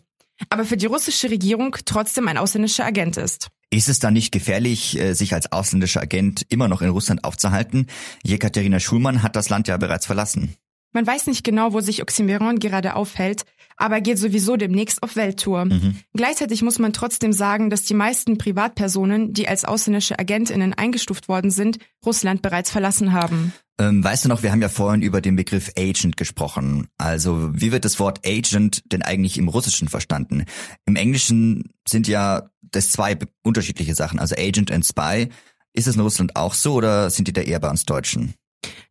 Aber 0.48 0.64
für 0.64 0.76
die 0.76 0.86
russische 0.86 1.30
Regierung 1.30 1.76
trotzdem 1.84 2.28
ein 2.28 2.38
ausländischer 2.38 2.84
Agent 2.84 3.16
ist. 3.16 3.48
Ist 3.70 3.88
es 3.88 3.98
dann 3.98 4.14
nicht 4.14 4.32
gefährlich, 4.32 4.98
äh, 4.98 5.14
sich 5.14 5.34
als 5.34 5.52
ausländischer 5.52 6.00
Agent 6.00 6.46
immer 6.48 6.66
noch 6.66 6.82
in 6.82 6.88
Russland 6.88 7.24
aufzuhalten? 7.24 7.86
Jekaterina 8.22 8.80
Schulmann 8.80 9.22
hat 9.22 9.36
das 9.36 9.48
Land 9.48 9.68
ja 9.68 9.76
bereits 9.76 10.06
verlassen. 10.06 10.56
Man 10.92 11.06
weiß 11.06 11.28
nicht 11.28 11.44
genau, 11.44 11.72
wo 11.72 11.80
sich 11.80 12.02
Oxymeron 12.02 12.58
gerade 12.58 12.96
aufhält, 12.96 13.44
aber 13.80 13.96
er 13.96 14.00
geht 14.00 14.18
sowieso 14.18 14.56
demnächst 14.56 15.02
auf 15.02 15.16
Welttour. 15.16 15.64
Mhm. 15.64 15.96
Gleichzeitig 16.14 16.62
muss 16.62 16.78
man 16.78 16.92
trotzdem 16.92 17.32
sagen, 17.32 17.70
dass 17.70 17.82
die 17.82 17.94
meisten 17.94 18.38
Privatpersonen, 18.38 19.32
die 19.32 19.48
als 19.48 19.64
ausländische 19.64 20.18
Agentinnen 20.18 20.74
eingestuft 20.74 21.28
worden 21.28 21.50
sind, 21.50 21.78
Russland 22.04 22.42
bereits 22.42 22.70
verlassen 22.70 23.12
haben. 23.12 23.52
Ähm, 23.78 24.04
weißt 24.04 24.26
du 24.26 24.28
noch, 24.28 24.42
wir 24.42 24.52
haben 24.52 24.60
ja 24.60 24.68
vorhin 24.68 25.00
über 25.00 25.22
den 25.22 25.36
Begriff 25.36 25.72
Agent 25.78 26.18
gesprochen. 26.18 26.88
Also 26.98 27.50
wie 27.54 27.72
wird 27.72 27.86
das 27.86 27.98
Wort 27.98 28.26
Agent 28.26 28.82
denn 28.92 29.02
eigentlich 29.02 29.38
im 29.38 29.48
Russischen 29.48 29.88
verstanden? 29.88 30.44
Im 30.84 30.96
Englischen 30.96 31.72
sind 31.88 32.06
ja 32.06 32.50
das 32.60 32.90
zwei 32.90 33.16
unterschiedliche 33.42 33.94
Sachen, 33.94 34.18
also 34.18 34.34
Agent 34.36 34.70
und 34.70 34.84
Spy. 34.84 35.28
Ist 35.72 35.86
es 35.86 35.94
in 35.94 36.02
Russland 36.02 36.36
auch 36.36 36.52
so 36.52 36.74
oder 36.74 37.08
sind 37.08 37.28
die 37.28 37.32
da 37.32 37.40
eher 37.40 37.60
bei 37.60 37.70
uns 37.70 37.86
Deutschen? 37.86 38.34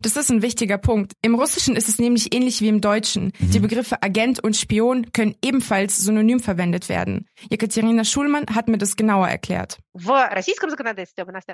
Das 0.01 0.15
ist 0.15 0.29
ein 0.29 0.41
wichtiger 0.41 0.77
Punkt. 0.77 1.13
Im 1.21 1.35
Russischen 1.35 1.75
ist 1.75 1.89
es 1.89 1.99
nämlich 1.99 2.33
ähnlich 2.33 2.61
wie 2.61 2.69
im 2.69 2.79
Deutschen. 2.79 3.33
Mhm. 3.37 3.51
Die 3.51 3.59
Begriffe 3.59 4.01
Agent 4.01 4.41
und 4.41 4.55
Spion 4.55 5.11
können 5.11 5.35
ebenfalls 5.43 5.97
synonym 5.97 6.39
verwendet 6.39 6.87
werden. 6.87 7.27
Jekaterina 7.49 8.05
Schulmann 8.05 8.45
hat 8.53 8.69
mir 8.69 8.77
das 8.77 8.95
genauer 8.95 9.27
erklärt. 9.27 9.79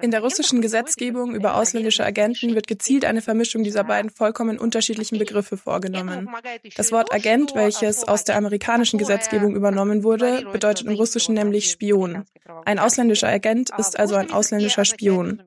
In 0.01 0.12
der 0.12 0.22
russischen 0.22 0.62
Gesetzgebung 0.62 1.34
über 1.34 1.55
ausländische 1.55 2.05
Agenten 2.05 2.53
wird 2.53 2.67
gezielt 2.67 3.05
eine 3.05 3.22
Vermischung 3.22 3.63
dieser 3.63 3.84
beiden 3.84 4.12
vollkommen 4.12 4.60
unterschiedlichen 4.60 5.17
Begriffe 5.17 5.57
vorgenommen. 5.57 6.29
Das 6.75 6.91
Wort 6.91 7.12
Agent, 7.13 7.55
welches 7.55 8.07
aus 8.07 8.24
der 8.25 8.36
amerikanischen 8.36 9.00
Gesetzgebung 9.00 9.55
übernommen 9.55 10.03
wurde, 10.03 10.45
bedeutet 10.51 10.86
im 10.86 10.93
Russischen 10.95 11.34
nämlich 11.34 11.72
Spion. 11.72 12.25
Ein 12.65 12.77
ausländischer 12.77 13.29
Agent 13.29 13.72
ist 13.77 13.98
also 13.98 14.15
ein 14.15 14.31
ausländischer 14.31 14.86
Spion. 14.86 15.41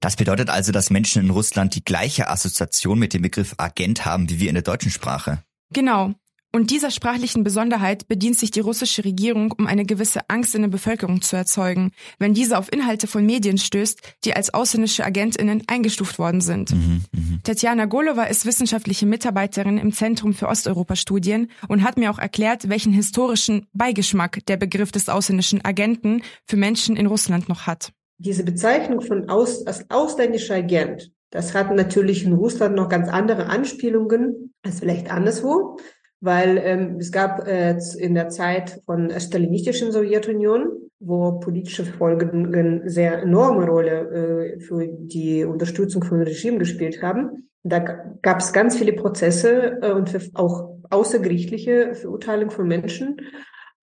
Das 0.00 0.16
bedeutet 0.16 0.48
also, 0.48 0.72
dass 0.72 0.90
Menschen 0.90 1.22
in 1.22 1.30
Russland 1.30 1.74
die 1.74 1.84
gleiche 1.84 2.28
Assoziation 2.30 2.98
mit 2.98 3.14
dem 3.14 3.22
Begriff 3.22 3.54
Agent 3.58 4.04
haben 4.04 4.30
wie 4.30 4.40
wir 4.40 4.48
in 4.48 4.54
der 4.54 4.62
deutschen 4.62 4.90
Sprache. 4.90 5.42
Genau. 5.72 6.14
Und 6.50 6.70
dieser 6.70 6.90
sprachlichen 6.90 7.44
Besonderheit 7.44 8.08
bedient 8.08 8.38
sich 8.38 8.50
die 8.50 8.60
russische 8.60 9.04
Regierung, 9.04 9.52
um 9.52 9.66
eine 9.66 9.84
gewisse 9.84 10.30
Angst 10.30 10.54
in 10.54 10.62
der 10.62 10.70
Bevölkerung 10.70 11.20
zu 11.20 11.36
erzeugen, 11.36 11.90
wenn 12.18 12.32
diese 12.32 12.56
auf 12.56 12.72
Inhalte 12.72 13.06
von 13.06 13.26
Medien 13.26 13.58
stößt, 13.58 14.00
die 14.24 14.34
als 14.34 14.54
ausländische 14.54 15.04
Agentinnen 15.04 15.64
eingestuft 15.66 16.18
worden 16.18 16.40
sind. 16.40 16.72
Mhm, 16.72 17.04
mh. 17.12 17.38
Tatjana 17.44 17.84
Golova 17.84 18.24
ist 18.24 18.46
wissenschaftliche 18.46 19.04
Mitarbeiterin 19.04 19.76
im 19.76 19.92
Zentrum 19.92 20.32
für 20.32 20.48
Osteuropa-Studien 20.48 21.50
und 21.68 21.82
hat 21.82 21.98
mir 21.98 22.10
auch 22.10 22.18
erklärt, 22.18 22.70
welchen 22.70 22.94
historischen 22.94 23.66
Beigeschmack 23.74 24.46
der 24.46 24.56
Begriff 24.56 24.90
des 24.90 25.10
ausländischen 25.10 25.62
Agenten 25.66 26.22
für 26.46 26.56
Menschen 26.56 26.96
in 26.96 27.06
Russland 27.06 27.50
noch 27.50 27.66
hat. 27.66 27.92
Diese 28.18 28.44
Bezeichnung 28.44 29.00
von 29.00 29.28
aus, 29.28 29.66
als 29.66 29.88
ausländischer 29.90 30.56
Agent, 30.56 31.10
das 31.30 31.54
hat 31.54 31.74
natürlich 31.74 32.24
in 32.24 32.32
Russland 32.32 32.74
noch 32.74 32.88
ganz 32.88 33.08
andere 33.08 33.46
Anspielungen 33.46 34.54
als 34.62 34.80
vielleicht 34.80 35.12
anderswo 35.12 35.78
weil 36.20 36.58
ähm, 36.58 36.96
es 36.98 37.12
gab 37.12 37.46
äh, 37.46 37.78
in 37.98 38.14
der 38.14 38.28
Zeit 38.28 38.80
von 38.86 39.10
stalinistischen 39.18 39.92
Sowjetunion, 39.92 40.90
wo 40.98 41.38
politische 41.38 41.84
Folgen 41.84 42.88
sehr 42.88 43.22
enorme 43.22 43.66
Rolle 43.66 44.56
äh, 44.56 44.60
für 44.60 44.88
die 44.88 45.44
Unterstützung 45.44 46.02
von 46.02 46.22
Regime 46.22 46.58
gespielt 46.58 47.02
haben. 47.02 47.48
Da 47.62 47.78
gab 47.78 48.40
es 48.40 48.52
ganz 48.52 48.76
viele 48.76 48.94
Prozesse 48.94 49.78
äh, 49.80 49.92
und 49.92 50.16
auch 50.34 50.76
außergerichtliche 50.90 51.94
Verurteilung 51.94 52.50
von 52.50 52.66
Menschen 52.66 53.20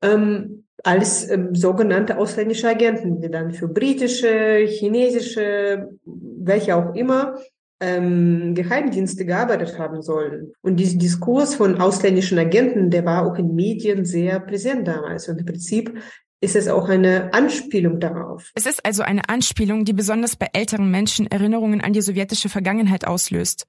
ähm, 0.01 0.64
als 0.85 1.27
ähm, 1.31 1.55
sogenannte 1.55 2.19
ausländische 2.19 2.69
Agenten, 2.69 3.19
die 3.19 3.31
dann 3.31 3.51
für 3.51 3.67
britische, 3.67 4.65
chinesische, 4.67 5.89
welche 6.05 6.75
auch 6.75 6.93
immer 6.93 7.39
ähm, 7.79 8.53
Geheimdienste 8.53 9.25
gearbeitet 9.25 9.79
haben 9.79 10.03
sollen. 10.03 10.53
Und 10.61 10.75
dieser 10.75 10.99
Diskurs 10.99 11.55
von 11.55 11.81
ausländischen 11.81 12.37
Agenten, 12.37 12.91
der 12.91 13.03
war 13.03 13.25
auch 13.25 13.35
in 13.39 13.55
Medien 13.55 14.05
sehr 14.05 14.39
präsent 14.39 14.87
damals. 14.87 15.27
Und 15.27 15.39
im 15.39 15.45
Prinzip 15.47 15.97
ist 16.39 16.55
es 16.55 16.67
auch 16.67 16.87
eine 16.87 17.33
Anspielung 17.33 17.99
darauf. 17.99 18.51
Es 18.53 18.67
ist 18.67 18.85
also 18.85 19.01
eine 19.01 19.27
Anspielung, 19.27 19.85
die 19.85 19.93
besonders 19.93 20.35
bei 20.35 20.49
älteren 20.53 20.91
Menschen 20.91 21.25
Erinnerungen 21.25 21.81
an 21.81 21.93
die 21.93 22.01
sowjetische 22.01 22.49
Vergangenheit 22.49 23.07
auslöst. 23.07 23.65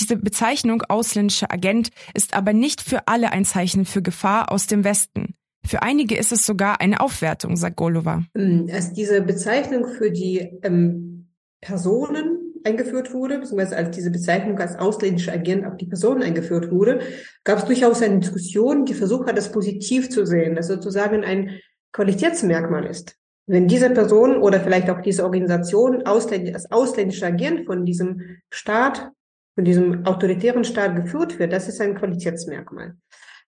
Diese 0.00 0.16
Bezeichnung 0.16 0.82
ausländischer 0.82 1.52
Agent 1.52 1.90
ist 2.12 2.34
aber 2.34 2.52
nicht 2.52 2.82
für 2.82 3.06
alle 3.06 3.30
ein 3.30 3.44
Zeichen 3.44 3.84
für 3.84 4.02
Gefahr 4.02 4.50
aus 4.50 4.66
dem 4.66 4.82
Westen. 4.82 5.36
Für 5.66 5.82
einige 5.82 6.16
ist 6.16 6.32
es 6.32 6.46
sogar 6.46 6.80
eine 6.80 7.00
Aufwertung, 7.00 7.56
sagt 7.56 7.76
Golova. 7.76 8.24
Also 8.34 8.92
diese 8.94 9.22
Bezeichnung 9.22 9.88
für 9.88 10.10
die 10.10 10.58
ähm, 10.62 11.28
Personen, 11.60 12.46
eingeführt 12.66 13.14
wurde, 13.14 13.38
beziehungsweise 13.38 13.76
als 13.76 13.96
diese 13.96 14.10
Bezeichnung 14.10 14.58
als 14.58 14.76
ausländischer 14.76 15.32
Agent 15.32 15.64
auf 15.64 15.76
die 15.76 15.86
Person 15.86 16.22
eingeführt 16.22 16.70
wurde, 16.70 17.00
gab 17.44 17.58
es 17.58 17.64
durchaus 17.64 18.02
eine 18.02 18.18
Diskussion, 18.18 18.84
die 18.84 18.94
versucht 18.94 19.28
hat, 19.28 19.38
das 19.38 19.52
positiv 19.52 20.10
zu 20.10 20.26
sehen, 20.26 20.56
dass 20.56 20.66
sozusagen 20.66 21.24
ein 21.24 21.60
Qualitätsmerkmal 21.92 22.84
ist. 22.86 23.16
Wenn 23.46 23.68
diese 23.68 23.90
Person 23.90 24.38
oder 24.38 24.60
vielleicht 24.60 24.90
auch 24.90 25.00
diese 25.00 25.22
Organisation 25.22 26.04
ausländisch, 26.04 26.54
als 26.54 26.70
ausländischer 26.70 27.28
Agent 27.28 27.66
von 27.66 27.86
diesem 27.86 28.40
Staat, 28.50 29.10
von 29.54 29.64
diesem 29.64 30.04
autoritären 30.04 30.64
Staat 30.64 30.96
geführt 30.96 31.38
wird, 31.38 31.52
das 31.52 31.68
ist 31.68 31.80
ein 31.80 31.94
Qualitätsmerkmal. 31.94 32.96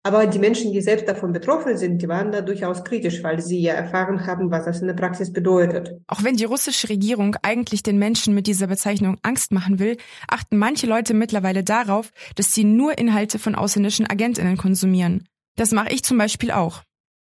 Aber 0.05 0.27
die 0.27 0.37
Menschen, 0.37 0.71
die 0.71 0.81
selbst 0.81 1.07
davon 1.07 1.33
betroffen 1.33 1.77
sind, 1.77 1.99
die 1.99 2.07
waren 2.07 2.31
da 2.31 2.41
durchaus 2.41 2.83
kritisch, 2.83 3.23
weil 3.23 3.41
sie 3.41 3.59
ja 3.59 3.73
erfahren 3.73 4.27
haben, 4.27 4.51
was 4.51 4.65
das 4.65 4.79
in 4.79 4.85
der 4.85 4.93
Praxis 4.93 5.33
bedeutet. 5.33 5.95
Auch 6.05 6.23
wenn 6.23 6.35
die 6.35 6.43
russische 6.43 6.89
Regierung 6.89 7.35
eigentlich 7.41 7.81
den 7.81 7.97
Menschen 7.97 8.35
mit 8.35 8.45
dieser 8.45 8.67
Bezeichnung 8.67 9.17
Angst 9.23 9.51
machen 9.51 9.79
will, 9.79 9.97
achten 10.27 10.57
manche 10.57 10.85
Leute 10.85 11.15
mittlerweile 11.15 11.63
darauf, 11.63 12.11
dass 12.35 12.53
sie 12.53 12.65
nur 12.65 12.99
Inhalte 12.99 13.39
von 13.39 13.55
ausländischen 13.55 14.07
Agentinnen 14.07 14.57
konsumieren. 14.57 15.27
Das 15.55 15.71
mache 15.71 15.89
ich 15.89 16.03
zum 16.03 16.19
Beispiel 16.19 16.51
auch. 16.51 16.83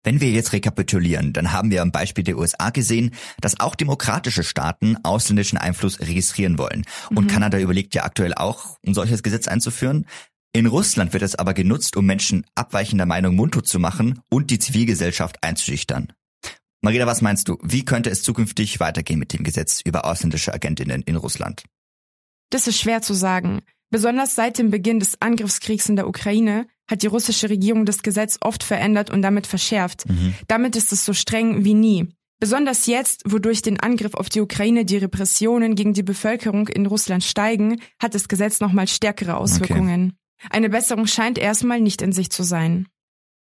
Wenn 0.04 0.20
wir 0.20 0.32
jetzt 0.32 0.54
rekapitulieren, 0.54 1.32
dann 1.32 1.52
haben 1.52 1.70
wir 1.70 1.82
am 1.82 1.92
Beispiel 1.92 2.24
der 2.24 2.38
USA 2.38 2.72
gesehen, 2.72 3.12
dass 3.40 3.60
auch 3.60 3.76
demokratische 3.76 4.44
Staaten 4.44 4.98
ausländischen 5.04 5.60
Einfluss 5.60 6.00
registrieren 6.00 6.58
wollen. 6.58 6.86
Und 7.10 7.26
mhm. 7.26 7.28
Kanada 7.28 7.60
überlegt 7.60 7.94
ja 7.94 8.04
aktuell 8.04 8.34
auch, 8.34 8.78
ein 8.86 8.96
solches 8.96 9.22
Gesetz 9.22 9.48
einzuführen. 9.48 10.08
In 10.54 10.66
Russland 10.66 11.14
wird 11.14 11.24
es 11.24 11.36
aber 11.36 11.54
genutzt, 11.54 11.96
um 11.96 12.06
Menschen 12.06 12.46
abweichender 12.56 13.06
Meinung 13.06 13.36
mundtot 13.36 13.68
zu 13.68 13.80
machen 13.80 14.20
und 14.30 14.52
die 14.52 14.60
Zivilgesellschaft 14.60 15.42
einzuschüchtern. 15.42 16.12
Marina, 16.82 17.06
was 17.06 17.22
meinst 17.22 17.48
du? 17.48 17.58
Wie 17.62 17.86
könnte 17.86 18.10
es 18.10 18.24
zukünftig 18.24 18.80
weitergehen 18.80 19.20
mit 19.20 19.32
dem 19.32 19.44
Gesetz 19.44 19.82
über 19.82 20.04
ausländische 20.04 20.54
Agentinnen 20.54 21.04
in 21.04 21.16
Russland? 21.16 21.64
Das 22.50 22.68
ist 22.68 22.80
schwer 22.80 23.02
zu 23.02 23.14
sagen. 23.14 23.62
Besonders 23.92 24.36
seit 24.36 24.58
dem 24.58 24.72
Beginn 24.72 25.00
des 25.00 25.22
Angriffskriegs 25.22 25.88
in 25.88 25.96
der 25.96 26.08
Ukraine 26.08 26.68
hat 26.90 27.04
die 27.04 27.08
russische 27.08 27.50
Regierung 27.50 27.86
das 27.86 28.04
Gesetz 28.04 28.38
oft 28.42 28.64
verändert 28.64 29.10
und 29.10 29.22
damit 29.22 29.48
verschärft. 29.48 30.10
Mhm. 30.10 30.34
Damit 30.48 30.76
ist 30.76 30.92
es 30.92 31.06
so 31.06 31.14
streng 31.14 31.64
wie 31.64 31.74
nie. 31.74 32.10
Besonders 32.40 32.88
jetzt, 32.88 33.22
wo 33.26 33.38
durch 33.38 33.62
den 33.62 33.80
Angriff 33.80 34.16
auf 34.16 34.28
die 34.28 34.42
Ukraine 34.42 34.84
die 34.84 34.98
Repressionen 34.98 35.76
gegen 35.76 35.94
die 35.94 36.04
Bevölkerung 36.04 36.68
in 36.68 36.88
Russland 36.88 37.24
steigen, 37.24 37.80
hat 38.02 38.16
das 38.16 38.28
Gesetz 38.28 38.60
nochmal 38.60 38.88
stärkere 38.88 39.38
Auswirkungen. 39.38 40.10
Okay. 40.10 40.21
Eine 40.50 40.70
Besserung 40.70 41.08
scheint 41.08 41.38
erstmal 41.38 41.80
nicht 41.80 42.02
in 42.02 42.12
sich 42.12 42.32
zu 42.32 42.44
sein. 42.44 42.88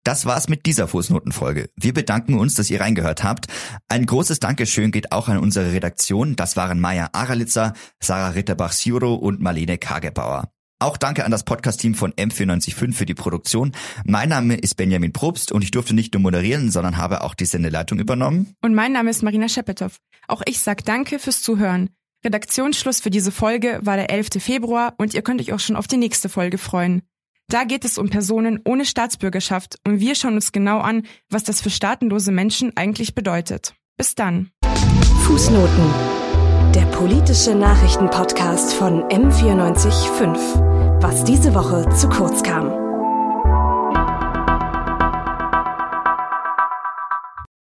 Das 0.03 0.25
war's 0.25 0.47
mit 0.47 0.65
dieser 0.65 0.87
Fußnotenfolge. 0.87 1.69
Wir 1.75 1.93
bedanken 1.93 2.39
uns, 2.39 2.53
dass 2.53 2.69
ihr 2.69 2.79
reingehört 2.79 3.25
habt. 3.25 3.47
Ein 3.89 4.05
großes 4.05 4.39
Dankeschön 4.39 4.91
geht 4.91 5.11
auch 5.11 5.27
an 5.27 5.37
unsere 5.37 5.73
Redaktion. 5.73 6.37
Das 6.37 6.55
waren 6.55 6.79
Maja 6.79 7.09
Aralitzer, 7.11 7.73
Sarah 7.99 8.29
Ritterbach-Siuro 8.29 9.15
und 9.15 9.41
Marlene 9.41 9.77
Kagebauer. 9.77 10.49
Auch 10.79 10.95
danke 10.95 11.25
an 11.25 11.31
das 11.31 11.43
Podcast-Team 11.43 11.95
von 11.95 12.13
M945 12.13 12.93
für 12.93 13.05
die 13.05 13.15
Produktion. 13.15 13.71
Mein 14.05 14.29
Name 14.29 14.55
ist 14.55 14.75
Benjamin 14.75 15.11
Probst 15.11 15.51
und 15.51 15.63
ich 15.63 15.71
durfte 15.71 15.95
nicht 15.95 16.13
nur 16.13 16.21
moderieren, 16.21 16.71
sondern 16.71 16.97
habe 16.97 17.21
auch 17.23 17.33
die 17.33 17.45
Sendeleitung 17.45 17.99
übernommen. 17.99 18.53
Und 18.61 18.75
mein 18.75 18.93
Name 18.93 19.09
ist 19.09 19.23
Marina 19.23 19.49
Schepetow. 19.49 19.97
Auch 20.27 20.43
ich 20.45 20.59
sag 20.59 20.85
Danke 20.85 21.17
fürs 21.17 21.41
Zuhören. 21.41 21.89
Redaktionsschluss 22.27 22.99
für 22.99 23.09
diese 23.09 23.31
Folge 23.31 23.79
war 23.81 23.95
der 23.95 24.09
11. 24.09 24.27
Februar 24.39 24.93
und 24.97 25.13
ihr 25.13 25.21
könnt 25.21 25.39
euch 25.39 25.53
auch 25.53 25.59
schon 25.59 25.77
auf 25.77 25.87
die 25.87 25.95
nächste 25.95 26.27
Folge 26.27 26.57
freuen. 26.57 27.03
Da 27.47 27.63
geht 27.63 27.85
es 27.85 27.97
um 27.97 28.09
Personen 28.09 28.59
ohne 28.65 28.83
Staatsbürgerschaft 28.83 29.77
und 29.87 30.01
wir 30.01 30.13
schauen 30.15 30.35
uns 30.35 30.51
genau 30.51 30.79
an, 30.79 31.03
was 31.29 31.45
das 31.45 31.61
für 31.61 31.69
staatenlose 31.69 32.33
Menschen 32.33 32.75
eigentlich 32.75 33.15
bedeutet. 33.15 33.73
Bis 33.95 34.13
dann. 34.15 34.51
Fußnoten. 35.23 35.85
Der 36.75 36.85
politische 36.87 37.55
Nachrichtenpodcast 37.55 38.73
von 38.73 39.03
M945. 39.03 41.01
Was 41.01 41.23
diese 41.23 41.55
Woche 41.55 41.87
zu 41.95 42.09
kurz 42.09 42.43
kam. 42.43 42.86